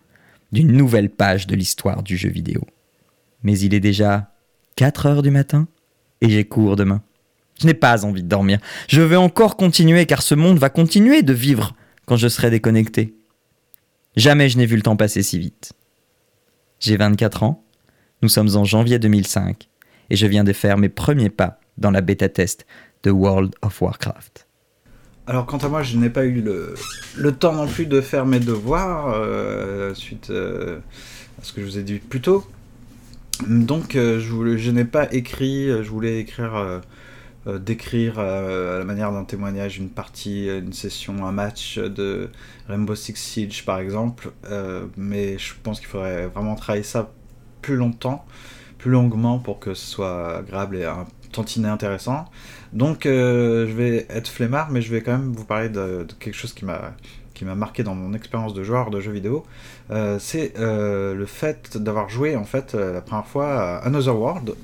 d'une 0.51 0.71
nouvelle 0.71 1.09
page 1.09 1.47
de 1.47 1.55
l'histoire 1.55 2.03
du 2.03 2.17
jeu 2.17 2.29
vidéo. 2.29 2.61
Mais 3.43 3.57
il 3.57 3.73
est 3.73 3.79
déjà 3.79 4.33
4 4.75 5.05
heures 5.05 5.21
du 5.21 5.31
matin 5.31 5.67
et 6.21 6.29
j'ai 6.29 6.43
cours 6.45 6.75
demain. 6.75 7.01
Je 7.61 7.67
n'ai 7.67 7.73
pas 7.73 8.05
envie 8.05 8.23
de 8.23 8.27
dormir. 8.27 8.59
Je 8.87 9.01
vais 9.01 9.15
encore 9.15 9.57
continuer 9.57 10.05
car 10.05 10.21
ce 10.21 10.35
monde 10.35 10.59
va 10.59 10.69
continuer 10.69 11.23
de 11.23 11.33
vivre 11.33 11.75
quand 12.05 12.17
je 12.17 12.27
serai 12.27 12.49
déconnecté. 12.49 13.15
Jamais 14.15 14.49
je 14.49 14.57
n'ai 14.57 14.65
vu 14.65 14.75
le 14.75 14.81
temps 14.81 14.95
passer 14.97 15.23
si 15.23 15.39
vite. 15.39 15.73
J'ai 16.79 16.97
24 16.97 17.43
ans 17.43 17.65
nous 18.21 18.29
sommes 18.29 18.55
en 18.55 18.65
janvier 18.65 18.99
2005 18.99 19.69
et 20.09 20.15
je 20.15 20.27
viens 20.27 20.43
de 20.43 20.53
faire 20.53 20.77
mes 20.77 20.89
premiers 20.89 21.29
pas 21.29 21.59
dans 21.77 21.91
la 21.91 22.01
bêta 22.01 22.29
test 22.29 22.65
de 23.03 23.11
World 23.11 23.55
of 23.61 23.81
Warcraft. 23.81 24.45
Alors 25.27 25.45
quant 25.45 25.57
à 25.57 25.69
moi, 25.69 25.83
je 25.83 25.95
n'ai 25.95 26.09
pas 26.09 26.25
eu 26.25 26.41
le, 26.41 27.31
temps 27.31 27.53
non 27.53 27.67
plus 27.67 27.85
de 27.85 28.01
faire 28.01 28.25
mes 28.25 28.39
devoirs 28.39 29.13
euh, 29.13 29.93
suite 29.93 30.31
euh, 30.31 30.79
à 31.39 31.43
ce 31.43 31.53
que 31.53 31.61
je 31.61 31.65
vous 31.65 31.77
ai 31.77 31.83
dit 31.83 31.99
plus 31.99 32.19
tôt. 32.19 32.45
Donc 33.47 33.95
euh, 33.95 34.19
je, 34.19 34.57
je 34.57 34.71
n'ai 34.71 34.85
pas 34.85 35.07
écrit, 35.13 35.67
je 35.67 35.89
voulais 35.89 36.19
écrire, 36.19 36.81
décrire 37.45 38.19
à 38.19 38.79
la 38.79 38.83
manière 38.83 39.11
d'un 39.11 39.23
témoignage 39.23 39.77
une 39.77 39.89
partie, 39.89 40.47
une 40.47 40.73
session, 40.73 41.25
un 41.25 41.31
match 41.31 41.77
de 41.77 42.29
Rainbow 42.67 42.95
Six 42.95 43.15
Siege 43.15 43.63
par 43.65 43.79
exemple. 43.79 44.31
mais 44.97 45.37
je 45.37 45.53
pense 45.61 45.79
qu'il 45.79 45.87
faudrait 45.87 46.27
vraiment 46.27 46.55
travailler 46.55 46.83
ça 46.83 47.11
longtemps, 47.75 48.25
plus 48.77 48.91
longuement 48.91 49.39
pour 49.39 49.59
que 49.59 49.73
ce 49.73 49.85
soit 49.85 50.37
agréable 50.37 50.77
et 50.77 50.87
tantinet 51.31 51.67
intéressant. 51.67 52.25
Donc 52.73 53.05
je 53.05 53.71
vais 53.71 54.05
être 54.09 54.27
flemmard, 54.27 54.69
mais 54.71 54.81
je 54.81 54.91
vais 54.91 55.01
quand 55.01 55.11
même 55.11 55.33
vous 55.33 55.45
parler 55.45 55.69
de, 55.69 56.05
quelque 56.19 56.35
chose 56.35 56.53
qui 56.53 56.65
m'a 56.65 57.55
marqué 57.55 57.83
dans 57.83 57.95
mon 57.95 58.13
expérience 58.13 58.53
de 58.53 58.63
joueur 58.63 58.89
de 58.89 58.99
jeux 58.99 59.11
vidéo, 59.11 59.45
c'est 60.19 60.53
le 60.57 61.25
fait 61.25 61.77
d'avoir 61.77 62.09
joué 62.09 62.35
en 62.35 62.43
fait 62.43 62.73
la 62.73 63.01
première 63.01 63.25
fois 63.25 63.77
à 63.77 63.77
Another 63.85 64.17
World. 64.17 64.55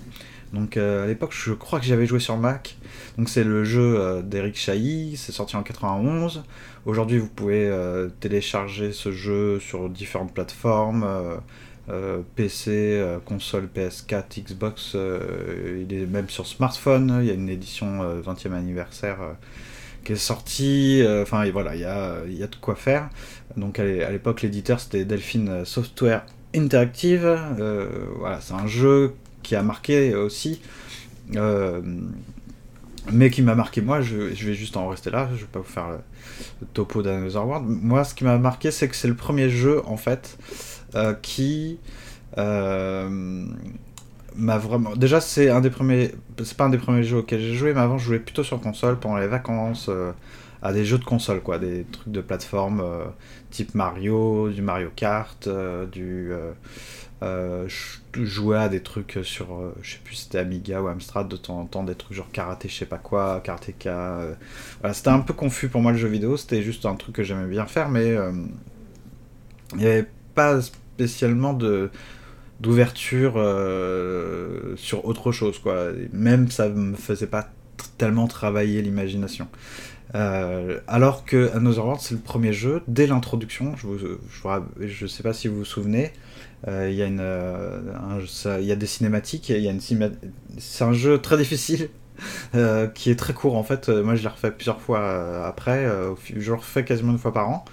Donc 0.53 0.77
à 0.77 1.05
l'époque, 1.05 1.33
je 1.33 1.53
crois 1.53 1.79
que 1.79 1.85
j'avais 1.85 2.05
joué 2.05 2.19
sur 2.19 2.37
Mac. 2.37 2.77
Donc 3.17 3.29
c'est 3.29 3.43
le 3.43 3.63
jeu 3.63 4.21
d'Eric 4.23 4.55
Chahi, 4.55 5.15
c'est 5.17 5.31
sorti 5.31 5.55
en 5.55 5.63
91. 5.63 6.43
Aujourd'hui, 6.85 7.17
vous 7.17 7.27
pouvez 7.27 7.71
télécharger 8.19 8.91
ce 8.91 9.11
jeu 9.11 9.59
sur 9.59 9.89
différentes 9.89 10.33
plateformes. 10.33 11.05
Euh, 11.87 12.21
PC, 12.35 12.71
euh, 12.71 13.19
console 13.23 13.69
PS4, 13.73 14.41
Xbox, 14.43 14.93
euh, 14.95 15.85
il 15.87 15.95
est 15.95 16.07
même 16.07 16.29
sur 16.29 16.47
smartphone, 16.47 17.19
il 17.21 17.27
y 17.27 17.29
a 17.29 17.35
une 17.35 17.47
édition 17.49 18.03
20e 18.21 18.53
anniversaire 18.53 19.17
qui 20.03 20.13
est 20.13 20.15
sortie, 20.15 21.03
enfin 21.21 21.47
voilà, 21.51 21.75
il 21.75 21.81
y 21.81 21.85
a, 21.85 22.47
de 22.47 22.55
quoi 22.59 22.75
faire. 22.75 23.09
Donc 23.55 23.77
à 23.77 24.11
l'époque 24.11 24.41
l'éditeur 24.41 24.79
c'était 24.79 25.05
Delphine 25.05 25.63
Software 25.65 26.25
Interactive, 26.55 27.39
voilà, 28.17 28.41
c'est 28.41 28.53
un 28.53 28.67
jeu 28.67 29.13
qui 29.43 29.55
a 29.55 29.61
marqué 29.61 30.15
aussi, 30.15 30.61
mais 33.11 33.29
qui 33.29 33.41
m'a 33.41 33.55
marqué 33.55 33.81
moi, 33.81 34.01
je, 34.01 34.15
vais 34.15 34.53
juste 34.53 34.77
en 34.77 34.87
rester 34.87 35.09
là, 35.09 35.29
je 35.35 35.41
vais 35.41 35.51
pas 35.51 35.59
vous 35.59 35.65
faire 35.65 35.89
le, 35.89 35.97
le 36.61 36.67
topo 36.67 37.01
d'Another 37.01 37.45
World. 37.45 37.65
Moi 37.67 38.03
ce 38.03 38.15
qui 38.15 38.23
m'a 38.23 38.37
marqué 38.37 38.71
c'est 38.71 38.87
que 38.87 38.95
c'est 38.95 39.07
le 39.07 39.15
premier 39.15 39.49
jeu 39.49 39.81
en 39.85 39.97
fait 39.97 40.37
euh, 40.95 41.13
qui 41.21 41.77
euh, 42.37 43.45
m'a 44.35 44.57
vraiment. 44.57 44.95
Déjà, 44.95 45.19
c'est 45.19 45.49
un 45.49 45.61
des 45.61 45.69
premiers. 45.69 46.11
C'est 46.43 46.55
pas 46.55 46.65
un 46.65 46.69
des 46.69 46.77
premiers 46.77 47.03
jeux 47.03 47.17
auxquels 47.17 47.41
j'ai 47.41 47.53
joué, 47.53 47.73
mais 47.73 47.81
avant, 47.81 47.97
je 47.97 48.05
jouais 48.05 48.19
plutôt 48.19 48.43
sur 48.43 48.59
console 48.61 48.97
pendant 48.97 49.17
les 49.17 49.27
vacances 49.27 49.87
euh, 49.89 50.11
à 50.65 50.73
des 50.73 50.83
jeux 50.85 50.97
de 50.97 51.03
console, 51.03 51.41
quoi, 51.41 51.59
des 51.59 51.85
trucs 51.91 52.11
de 52.11 52.21
plateforme 52.21 52.83
type 53.51 53.75
Mario, 53.75 54.49
du 54.49 54.61
Mario 54.61 54.89
Kart, 54.95 55.47
du. 55.91 56.31
je 57.21 58.25
jouais 58.25 58.57
à 58.57 58.69
des 58.69 58.81
trucs 58.81 59.19
sur, 59.23 59.47
je 59.81 59.93
sais 59.93 59.99
plus 60.03 60.15
c'était 60.15 60.39
Amiga 60.39 60.81
ou 60.81 60.87
Amstrad 60.87 61.27
de 61.27 61.35
temps 61.35 61.59
en 61.59 61.65
temps, 61.65 61.83
des 61.83 61.95
trucs 61.95 62.17
genre 62.17 62.31
karaté, 62.31 62.67
je 62.67 62.75
sais 62.75 62.85
pas 62.85 62.97
quoi, 62.97 63.41
karatéka. 63.43 64.19
Voilà, 64.79 64.93
c'était 64.93 65.09
un 65.09 65.19
peu 65.19 65.33
confus 65.33 65.69
pour 65.69 65.81
moi 65.81 65.91
le 65.91 65.97
jeu 65.97 66.07
vidéo, 66.07 66.35
c'était 66.35 66.63
juste 66.63 66.85
un 66.85 66.95
truc 66.95 67.15
que 67.15 67.23
j'aimais 67.23 67.47
bien 67.47 67.67
faire, 67.67 67.89
mais 67.89 68.15
il 69.73 69.77
n'y 69.77 69.85
avait 69.85 70.07
pas 70.33 70.61
spécialement 70.95 71.53
de 71.53 71.89
d'ouverture 72.61 73.33
euh, 73.35 74.75
sur 74.77 75.05
autre 75.05 75.33
chose 75.33 75.59
quoi 75.59 75.89
même 76.13 76.49
ça 76.49 76.69
me 76.69 76.95
faisait 76.95 77.27
pas 77.27 77.49
tellement 77.97 78.27
travailler 78.27 78.81
l'imagination 78.81 79.49
euh, 80.15 80.79
alors 80.87 81.25
que 81.25 81.51
Another 81.55 81.85
World 81.85 82.01
c'est 82.01 82.15
le 82.15 82.21
premier 82.21 82.53
jeu 82.53 82.81
dès 82.87 83.05
l'introduction 83.05 83.75
je, 83.75 84.17
je, 84.79 85.07
sais 85.07 85.23
pas 85.23 85.33
si 85.33 85.47
vous 85.47 85.57
vous 85.57 85.65
souvenez 85.65 86.11
euh, 86.67 86.89
il 86.89 86.95
y 86.95 87.03
a 87.03 87.05
une 87.05 87.23
il 88.59 88.65
y 88.65 88.71
a 88.71 88.75
des 88.75 88.85
cinématiques 88.87 89.53
c'est 90.57 90.83
un 90.83 90.93
jeu 90.93 91.19
très 91.19 91.37
difficile 91.37 91.89
qui 92.93 93.11
est 93.11 93.19
très 93.19 93.33
court 93.33 93.57
en 93.57 93.63
fait 93.63 93.89
moi 93.89 94.15
je 94.15 94.23
l'ai 94.23 94.29
refait 94.29 94.51
plusieurs 94.51 94.81
fois 94.81 95.45
après 95.45 95.87
je 96.35 96.49
le 96.49 96.57
refais 96.57 96.85
quasiment 96.85 97.11
une 97.11 97.19
fois 97.19 97.33
par 97.33 97.49
an 97.49 97.65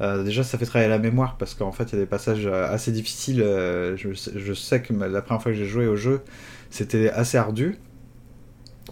euh, 0.00 0.24
déjà, 0.24 0.42
ça 0.42 0.58
fait 0.58 0.66
travailler 0.66 0.90
la 0.90 0.98
mémoire 0.98 1.36
parce 1.36 1.54
qu'en 1.54 1.72
fait, 1.72 1.84
il 1.84 1.92
y 1.94 1.96
a 1.96 2.00
des 2.00 2.06
passages 2.06 2.46
euh, 2.46 2.72
assez 2.72 2.92
difficiles. 2.92 3.42
Euh, 3.42 3.96
je, 3.96 4.10
je, 4.12 4.52
sais 4.52 4.82
que 4.82 4.92
la 4.92 5.22
première 5.22 5.42
fois 5.42 5.52
que 5.52 5.58
j'ai 5.58 5.66
joué 5.66 5.86
au 5.86 5.96
jeu, 5.96 6.22
c'était 6.70 7.10
assez 7.10 7.38
ardu. 7.38 7.78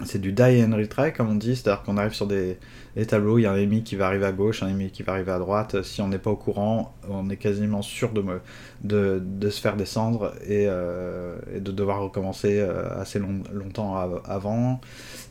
C'est 0.05 0.21
du 0.21 0.33
die 0.33 0.65
and 0.65 0.75
retry, 0.77 1.13
comme 1.13 1.29
on 1.31 1.35
dit, 1.35 1.57
c'est-à-dire 1.57 1.83
qu'on 1.83 1.99
arrive 1.99 2.15
sur 2.15 2.27
des, 2.27 2.59
tableaux, 3.07 3.39
il 3.39 3.43
y 3.43 3.47
a 3.47 3.53
un 3.53 3.57
ennemi 3.57 3.83
qui 3.83 3.97
va 3.97 4.07
arriver 4.07 4.27
à 4.27 4.33
gauche, 4.33 4.63
un 4.63 4.69
ennemi 4.69 4.91
qui 4.91 5.03
va 5.03 5.13
arriver 5.13 5.33
à 5.33 5.39
droite. 5.39 5.83
Si 5.83 6.03
on 6.03 6.09
n'est 6.09 6.19
pas 6.19 6.31
au 6.31 6.37
courant, 6.37 6.95
on 7.09 7.31
est 7.31 7.37
quasiment 7.37 7.83
sûr 7.83 8.11
de, 8.13 9.21
se 9.51 9.61
faire 9.61 9.77
descendre 9.77 10.35
et, 10.47 10.65
et 10.65 11.61
de 11.61 11.73
devoir 11.73 12.03
recommencer 12.03 12.61
assez 12.61 13.19
longtemps 13.19 13.97
avant. 14.27 14.81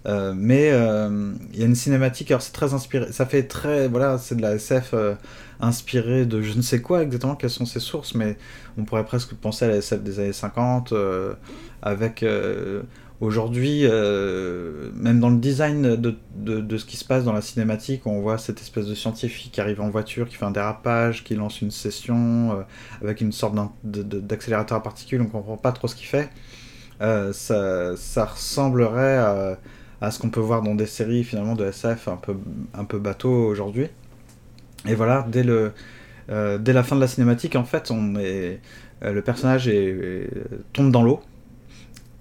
mais 0.06 0.69
il 0.69 1.60
y 1.60 1.63
a 1.63 1.65
une 1.65 1.76
cinématique, 1.76 2.32
alors 2.32 2.41
c'est 2.41 2.54
très 2.54 2.74
inspiré, 2.74 3.12
ça 3.12 3.26
fait 3.26 3.43
très, 3.43 3.88
voilà, 3.88 4.17
c'est 4.17 4.36
de 4.36 4.41
la 4.41 4.56
SF 4.56 4.95
inspiré 5.62 6.26
de 6.26 6.41
je 6.41 6.56
ne 6.58 6.62
sais 6.62 6.82
quoi 6.82 7.04
exactement, 7.04 7.36
quelles 7.36 7.50
sont 7.50 7.65
ses 7.65 7.80
sources, 7.80 8.15
mais 8.15 8.38
on 8.78 8.84
pourrait 8.84 9.06
presque 9.06 9.34
penser 9.36 9.65
à 9.65 9.67
la 9.69 9.76
SF 9.78 10.02
des 10.02 10.19
années 10.19 10.34
50, 10.34 10.91
euh, 10.91 11.34
avec 11.82 12.24
euh, 12.24 12.82
aujourd'hui, 13.19 13.82
euh, 13.84 14.89
même 14.95 15.19
dans 15.19 15.30
le 15.30 15.38
design 15.38 15.95
de, 15.95 16.17
de, 16.36 16.78
ce 16.78 16.86
qui 16.86 16.97
se 16.97 17.06
passe 17.06 17.24
dans 17.24 17.34
la 17.34 17.41
cinématique, 17.41 18.08
on 18.08 18.21
voit 18.21 18.38
cette 18.38 18.60
espèce 18.60 18.88
de 18.88 18.95
scientifique 18.95 19.52
qui 19.52 19.62
arrive 19.62 19.82
en 19.82 19.89
voiture, 19.89 20.28
qui 20.28 20.36
fait 20.36 20.45
un 20.45 20.52
dérapage, 20.52 21.24
qui 21.24 21.36
lance 21.36 21.62
une 21.62 21.71
session 21.71 22.65
avec 23.02 23.21
une 23.21 23.32
sorte 23.32 23.56
d'accélérateur 23.84 24.80
à 24.80 24.84
particules, 24.84 25.21
on 25.21 25.28
comprend 25.28 25.58
pas 25.58 25.71
trop 25.71 25.88
ce 25.88 25.95
qu'il 25.95 26.08
fait. 26.08 26.30
Ça, 27.00 27.95
ça, 27.95 28.26
ressemblerait 28.26 29.17
à, 29.17 29.58
à 30.02 30.12
ce 30.12 30.19
qu'on 30.19 30.30
peut 30.30 30.39
voir 30.39 30.63
dans 30.63 30.76
des 30.76 30.88
séries 30.88 31.24
finalement 31.24 31.56
de 31.56 31.65
SF 31.65 32.08
un 32.08 32.17
peu, 32.17 32.36
un 32.74 32.86
peu 32.86 32.97
bateau 32.97 33.32
aujourd'hui. 33.32 33.88
Et 34.88 34.96
voilà, 34.96 35.26
dès, 35.30 35.44
le, 35.44 35.74
euh, 36.30 36.58
dès 36.58 36.74
la 36.74 36.84
fin 36.84 36.96
de 36.96 37.02
la 37.02 37.08
cinématique, 37.08 37.56
en 37.56 37.63
fait, 37.63 37.91
on 37.91 38.15
euh, 38.17 38.56
le 39.02 39.22
personnage 39.22 39.70
tombe 40.74 40.91
dans 40.91 41.04
l'eau. 41.04 41.22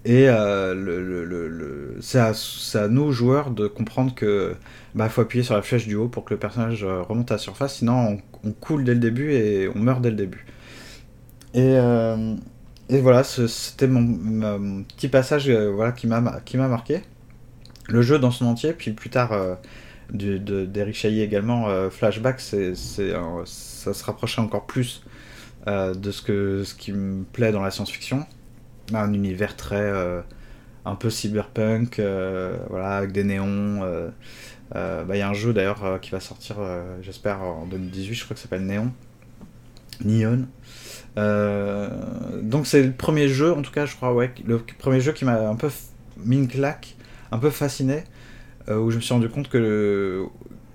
Et 0.03 0.27
euh, 0.29 1.99
c'est 2.01 2.19
à, 2.19 2.87
nous, 2.87 3.11
joueurs, 3.11 3.51
de 3.51 3.67
comprendre 3.67 4.15
que 4.15 4.55
bah, 4.95 5.09
faut 5.09 5.21
appuyer 5.21 5.43
sur 5.43 5.55
la 5.55 5.61
flèche 5.61 5.87
du 5.87 5.95
haut 5.95 6.07
pour 6.07 6.25
que 6.25 6.33
le 6.33 6.39
personnage 6.39 6.83
remonte 6.83 7.29
à 7.31 7.35
la 7.35 7.37
surface, 7.37 7.77
sinon 7.77 8.17
on, 8.43 8.51
coule 8.51 8.83
dès 8.83 8.95
le 8.95 8.99
début 8.99 9.31
et 9.33 9.69
on 9.75 9.77
meurt 9.77 10.01
dès 10.01 10.09
le 10.09 10.15
début. 10.15 10.45
Et, 11.53 11.77
voilà, 12.99 13.23
c'était 13.23 13.87
mon, 13.87 14.83
petit 14.83 15.07
passage 15.07 15.49
voilà, 15.51 15.91
qui 15.91 16.07
m'a 16.07 16.19
marqué. 16.19 17.01
Le 17.87 18.01
jeu 18.01 18.17
dans 18.17 18.31
son 18.31 18.45
entier, 18.45 18.73
puis 18.73 18.91
plus 18.93 19.09
tard 19.11 19.57
d'Eric 20.11 20.95
Chailly 20.95 21.21
également, 21.21 21.69
euh, 21.69 21.89
Flashback, 21.89 22.39
ça 22.39 22.73
se 22.75 24.03
rapprochait 24.03 24.41
encore 24.41 24.65
plus 24.65 25.03
euh, 25.67 25.93
de 25.93 26.11
ce, 26.11 26.21
que, 26.21 26.63
ce 26.63 26.75
qui 26.75 26.91
me 26.91 27.23
plaît 27.23 27.51
dans 27.51 27.61
la 27.61 27.71
science-fiction. 27.71 28.25
Un 28.93 29.13
univers 29.13 29.55
très 29.55 29.79
euh, 29.79 30.21
un 30.85 30.95
peu 30.95 31.09
cyberpunk, 31.09 32.01
voilà, 32.69 32.97
avec 32.97 33.11
des 33.11 33.23
néons. 33.23 33.81
Bah, 34.73 35.05
il 35.09 35.17
y 35.17 35.21
a 35.21 35.29
un 35.29 35.33
jeu 35.33 35.53
d'ailleurs 35.53 35.99
qui 36.01 36.11
va 36.11 36.19
sortir, 36.19 36.57
j'espère, 37.01 37.41
en 37.41 37.65
2018, 37.65 38.13
je 38.13 38.23
crois 38.23 38.33
que 38.33 38.39
ça 38.39 38.43
s'appelle 38.43 38.65
Néon. 38.65 38.91
Neon. 40.03 40.47
donc 42.41 42.65
c'est 42.67 42.83
le 42.83 42.91
premier 42.91 43.27
jeu, 43.29 43.53
en 43.53 43.61
tout 43.61 43.71
cas, 43.71 43.85
je 43.85 43.95
crois, 43.95 44.13
ouais, 44.13 44.33
le 44.45 44.59
premier 44.79 44.99
jeu 44.99 45.11
qui 45.13 45.23
m'a 45.23 45.47
un 45.47 45.55
peu 45.55 45.69
mis 46.17 46.37
une 46.37 46.47
claque, 46.47 46.95
un 47.31 47.37
peu 47.37 47.49
fasciné. 47.49 48.03
Euh, 48.69 48.77
où 48.77 48.91
je 48.91 48.97
me 48.97 49.01
suis 49.01 49.13
rendu 49.13 49.29
compte 49.29 49.49
que, 49.49 50.25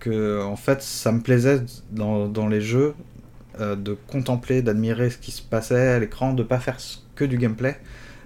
que 0.01 0.43
en 0.43 0.57
fait, 0.57 0.83
ça 0.83 1.13
me 1.13 1.21
plaisait 1.21 1.63
dans, 1.93 2.49
les 2.49 2.61
jeux 2.61 2.95
euh, 3.61 3.77
de 3.77 3.97
contempler, 4.07 4.63
d'admirer 4.63 5.11
ce 5.11 5.19
qui 5.19 5.31
se 5.31 5.43
passait 5.43 5.89
à 5.89 5.99
l'écran, 5.99 6.33
de 6.33 6.43
pas 6.43 6.59
faire 6.59 6.79
que 7.15 7.25
du 7.25 7.39
gameplay, 7.39 7.79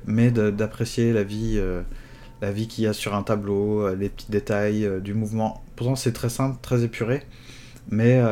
mais 0.06 0.30
d'apprécier 0.30 1.12
la 1.12 1.24
vie, 1.24 1.56
euh, 1.58 1.82
la 2.40 2.52
vie 2.52 2.68
qu'il 2.68 2.84
y 2.84 2.86
a 2.86 2.92
sur 2.92 3.14
un 3.14 3.22
tableau, 3.22 3.94
les 3.94 4.08
petits 4.08 4.30
détails 4.30 4.88
du 5.02 5.14
mouvement. 5.14 5.62
Pourtant, 5.76 5.96
c'est 5.96 6.12
très 6.12 6.30
simple, 6.30 6.58
très 6.62 6.82
épuré, 6.84 7.22
mais 7.90 8.22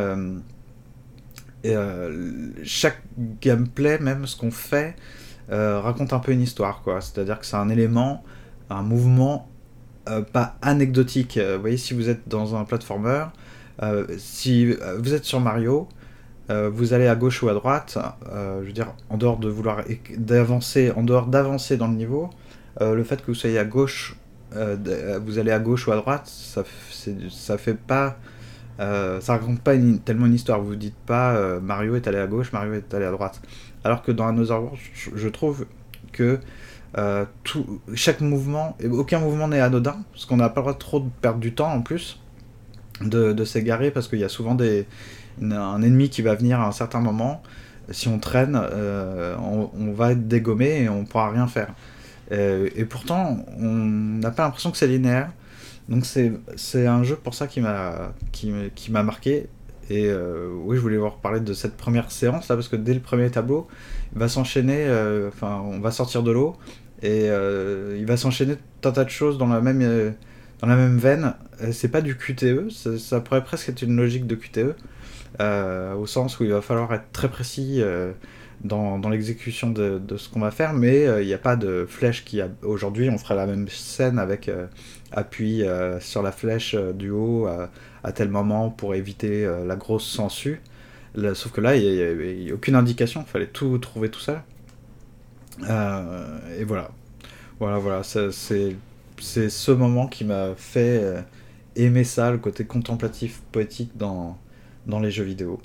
chaque 2.64 3.02
gameplay, 3.42 3.98
même 3.98 4.26
ce 4.26 4.36
qu'on 4.36 4.50
fait, 4.50 4.96
raconte 5.50 6.14
un 6.14 6.20
peu 6.20 6.32
une 6.32 6.40
histoire, 6.40 6.80
quoi. 6.82 7.02
C'est-à-dire 7.02 7.38
que 7.38 7.44
c'est 7.44 7.56
un 7.56 7.68
élément, 7.68 8.24
un 8.70 8.82
mouvement 8.82 9.48
pas 10.32 10.56
anecdotique. 10.62 11.36
Euh, 11.36 11.56
vous 11.56 11.60
voyez, 11.60 11.76
si 11.76 11.94
vous 11.94 12.08
êtes 12.08 12.28
dans 12.28 12.56
un 12.56 12.64
platformer, 12.64 13.24
euh, 13.82 14.06
si 14.18 14.74
vous 14.98 15.14
êtes 15.14 15.24
sur 15.24 15.40
Mario, 15.40 15.88
vous 16.48 16.94
allez 16.94 17.06
à 17.06 17.14
gauche 17.14 17.42
ou 17.42 17.50
à 17.50 17.54
droite, 17.54 17.98
je 18.32 18.66
veux 18.66 18.72
dire, 18.72 18.94
en 19.10 19.18
dehors 19.18 19.36
de 19.36 19.50
vouloir 19.50 19.82
d'avancer, 20.16 20.90
en 20.96 21.02
dehors 21.02 21.26
d'avancer 21.26 21.76
dans 21.76 21.88
le 21.88 21.94
niveau, 21.94 22.30
le 22.80 23.04
fait 23.04 23.20
que 23.20 23.26
vous 23.26 23.34
soyez 23.34 23.58
à 23.58 23.66
gauche, 23.66 24.16
vous 24.52 25.38
allez 25.38 25.50
à 25.50 25.58
gauche 25.58 25.86
ou 25.86 25.92
à 25.92 25.96
droite, 25.96 26.26
ça, 26.26 26.64
ça 27.28 27.58
fait 27.58 27.76
pas, 27.76 28.16
ça 28.78 29.20
raconte 29.34 29.60
pas 29.60 29.74
tellement 30.06 30.24
une 30.24 30.34
histoire. 30.34 30.62
Vous 30.62 30.74
dites 30.74 30.96
pas 31.04 31.60
Mario 31.60 31.96
est 31.96 32.06
allé 32.08 32.18
à 32.18 32.26
gauche, 32.26 32.50
Mario 32.50 32.72
est 32.72 32.94
allé 32.94 33.04
à 33.04 33.10
droite. 33.10 33.42
Alors 33.84 34.00
que 34.00 34.10
dans 34.10 34.26
Another 34.26 34.62
World, 34.62 34.78
je 35.14 35.28
trouve 35.28 35.66
que 36.12 36.40
euh, 36.96 37.26
chaque 37.94 38.20
mouvement, 38.20 38.76
aucun 38.90 39.20
mouvement 39.20 39.48
n'est 39.48 39.60
anodin, 39.60 39.96
parce 40.12 40.24
qu'on 40.24 40.36
n'a 40.36 40.48
pas 40.48 40.60
le 40.60 40.64
droit 40.64 40.72
de 40.74 40.78
trop 40.78 41.00
de 41.00 41.08
perdre 41.20 41.40
du 41.40 41.54
temps 41.54 41.70
en 41.70 41.82
plus, 41.82 42.20
de, 43.02 43.44
s'égarer, 43.44 43.90
parce 43.90 44.08
qu'il 44.08 44.18
y 44.18 44.24
a 44.24 44.28
souvent 44.28 44.56
un 44.60 45.82
ennemi 45.82 46.08
qui 46.08 46.22
va 46.22 46.34
venir 46.34 46.60
à 46.60 46.66
un 46.66 46.72
certain 46.72 47.00
moment. 47.00 47.42
Si 47.90 48.08
on 48.08 48.18
traîne, 48.18 48.58
euh, 48.60 49.36
on, 49.38 49.92
va 49.92 50.12
être 50.12 50.28
dégommé 50.28 50.82
et 50.82 50.88
on 50.88 51.04
pourra 51.04 51.30
rien 51.30 51.46
faire. 51.46 51.74
et 52.30 52.84
pourtant, 52.84 53.38
on 53.58 53.74
n'a 53.74 54.30
pas 54.30 54.44
l'impression 54.44 54.70
que 54.70 54.76
c'est 54.76 54.88
linéaire. 54.88 55.30
Donc 55.88 56.04
c'est 56.04 56.86
un 56.86 57.02
jeu 57.02 57.16
pour 57.16 57.34
ça 57.34 57.46
qui 57.46 57.60
m'a 57.62 58.12
qui, 58.32 58.52
qui 58.74 58.92
m'a 58.92 59.02
marqué. 59.02 59.48
Et 59.90 60.06
euh, 60.06 60.48
oui, 60.64 60.76
je 60.76 60.82
voulais 60.82 60.96
vous 60.96 61.08
reparler 61.08 61.40
de 61.40 61.52
cette 61.54 61.76
première 61.76 62.10
séance 62.10 62.48
là, 62.48 62.56
parce 62.56 62.68
que 62.68 62.76
dès 62.76 62.94
le 62.94 63.00
premier 63.00 63.30
tableau, 63.30 63.68
il 64.12 64.18
va 64.18 64.28
s'enchaîner, 64.28 64.84
euh, 64.86 65.28
enfin, 65.28 65.62
on 65.64 65.80
va 65.80 65.90
sortir 65.90 66.22
de 66.22 66.30
l'eau, 66.30 66.56
et 67.02 67.30
euh, 67.30 67.96
il 67.98 68.06
va 68.06 68.16
s'enchaîner 68.16 68.56
tout 68.80 68.88
un 68.88 68.92
tas 68.92 69.04
de 69.04 69.10
choses 69.10 69.38
dans 69.38 69.46
la 69.46 69.60
même, 69.60 70.14
dans 70.60 70.66
la 70.66 70.76
même 70.76 70.98
veine. 70.98 71.34
C'est 71.72 71.88
pas 71.88 72.02
du 72.02 72.16
QTE, 72.16 72.70
ça, 72.70 73.20
pourrait 73.20 73.44
presque 73.44 73.70
être 73.70 73.82
une 73.82 73.96
logique 73.96 74.26
de 74.26 74.34
QTE, 74.34 74.76
au 75.96 76.06
sens 76.06 76.38
où 76.38 76.44
il 76.44 76.50
va 76.50 76.60
falloir 76.60 76.92
être 76.92 77.10
très 77.12 77.28
précis 77.28 77.82
dans, 78.62 79.00
l'exécution 79.08 79.70
de, 79.70 80.00
ce 80.16 80.28
qu'on 80.28 80.40
va 80.40 80.50
faire, 80.50 80.74
mais 80.74 81.06
il 81.22 81.26
n'y 81.26 81.34
a 81.34 81.38
pas 81.38 81.56
de 81.56 81.86
flèche 81.88 82.26
qui 82.26 82.42
a. 82.42 82.48
Aujourd'hui, 82.62 83.08
on 83.08 83.16
fera 83.16 83.34
la 83.34 83.46
même 83.46 83.68
scène 83.68 84.18
avec 84.18 84.50
appuie 85.12 85.62
euh, 85.62 86.00
sur 86.00 86.22
la 86.22 86.32
flèche 86.32 86.74
du 86.74 87.10
haut 87.10 87.48
à, 88.04 88.12
tel 88.12 88.28
moment 88.28 88.70
pour 88.70 88.94
éviter 88.94 89.44
euh, 89.44 89.64
la 89.64 89.76
grosse 89.76 90.06
sangsue. 90.06 90.60
sauf 91.34 91.52
que 91.52 91.60
là, 91.60 91.76
il 91.76 92.42
n'y 92.44 92.50
a, 92.50 92.54
aucune 92.54 92.74
indication, 92.74 93.24
il 93.26 93.30
fallait 93.30 93.46
tout 93.46 93.76
trouver 93.78 94.10
tout 94.10 94.20
seul. 94.20 94.40
et 95.62 96.64
voilà. 96.64 96.90
Voilà, 97.60 97.78
voilà, 97.78 98.02
c'est 98.04 98.30
ce 98.30 99.70
moment 99.72 100.06
qui 100.06 100.24
m'a 100.24 100.54
fait 100.56 101.24
aimer 101.74 102.04
ça, 102.04 102.30
le 102.30 102.38
côté 102.38 102.64
contemplatif, 102.64 103.42
poétique 103.50 103.90
dans, 103.96 104.38
dans 104.86 105.00
les 105.00 105.10
jeux 105.10 105.24
vidéo. 105.24 105.60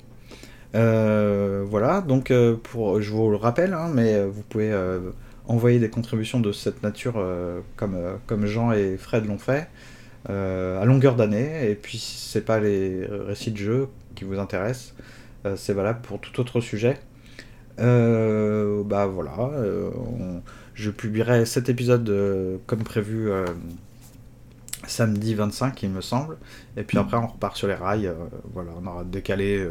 voilà, 0.72 2.00
donc 2.00 2.32
pour, 2.64 3.00
je 3.00 3.10
vous 3.12 3.30
le 3.30 3.36
rappelle, 3.36 3.74
hein, 3.74 3.90
mais 3.94 4.24
vous 4.26 4.42
pouvez 4.42 4.72
envoyer 5.46 5.78
des 5.78 5.90
contributions 5.90 6.40
de 6.40 6.52
cette 6.52 6.82
nature 6.82 7.14
euh, 7.16 7.60
comme, 7.76 7.94
euh, 7.94 8.16
comme 8.26 8.46
Jean 8.46 8.72
et 8.72 8.96
Fred 8.96 9.26
l'ont 9.26 9.38
fait 9.38 9.62
euh, 9.62 9.64
à 10.28 10.84
longueur 10.84 11.16
d'année. 11.16 11.70
Et 11.70 11.74
puis 11.74 11.98
si 11.98 12.28
c'est 12.28 12.44
pas 12.44 12.60
les 12.60 13.06
récits 13.06 13.52
de 13.52 13.58
jeu 13.58 13.88
qui 14.14 14.24
vous 14.24 14.38
intéressent, 14.38 14.94
c'est 15.56 15.74
valable 15.74 16.00
pour 16.02 16.20
tout 16.20 16.40
autre 16.40 16.60
sujet. 16.60 16.96
bah 17.78 19.06
voilà, 19.06 19.50
je 20.74 20.90
publierai 20.90 21.46
cet 21.46 21.68
épisode 21.68 22.60
comme 22.66 22.82
prévu 22.82 23.30
samedi 24.86 25.34
25 25.34 25.82
il 25.82 25.90
me 25.90 26.00
semble. 26.00 26.36
Et 26.76 26.82
puis 26.82 26.98
après 26.98 27.16
on 27.16 27.26
repart 27.26 27.56
sur 27.56 27.68
les 27.68 27.74
rails. 27.74 28.12
voilà, 28.52 28.70
on 28.82 28.86
aura 28.86 29.04
décalé 29.04 29.66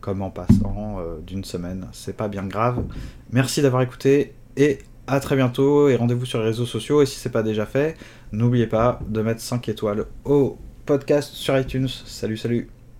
comme 0.00 0.22
en 0.22 0.30
passant 0.30 0.98
d'une 1.26 1.44
semaine. 1.44 1.88
C'est 1.92 2.16
pas 2.16 2.28
bien 2.28 2.46
grave. 2.46 2.84
Merci 3.32 3.62
d'avoir 3.62 3.82
écouté 3.82 4.34
et 4.56 4.78
à 5.06 5.18
très 5.20 5.36
bientôt 5.36 5.88
et 5.88 5.96
rendez-vous 5.96 6.24
sur 6.24 6.38
les 6.38 6.46
réseaux 6.46 6.66
sociaux. 6.66 7.02
Et 7.02 7.06
si 7.06 7.18
c'est 7.18 7.30
pas 7.30 7.42
déjà 7.42 7.66
fait, 7.66 7.96
n'oubliez 8.32 8.66
pas 8.66 9.00
de 9.08 9.22
mettre 9.22 9.40
5 9.40 9.68
étoiles 9.68 10.06
au 10.24 10.58
podcast 10.86 11.32
sur 11.32 11.58
iTunes. 11.58 11.88
Salut, 11.88 12.36
salut 12.36 12.70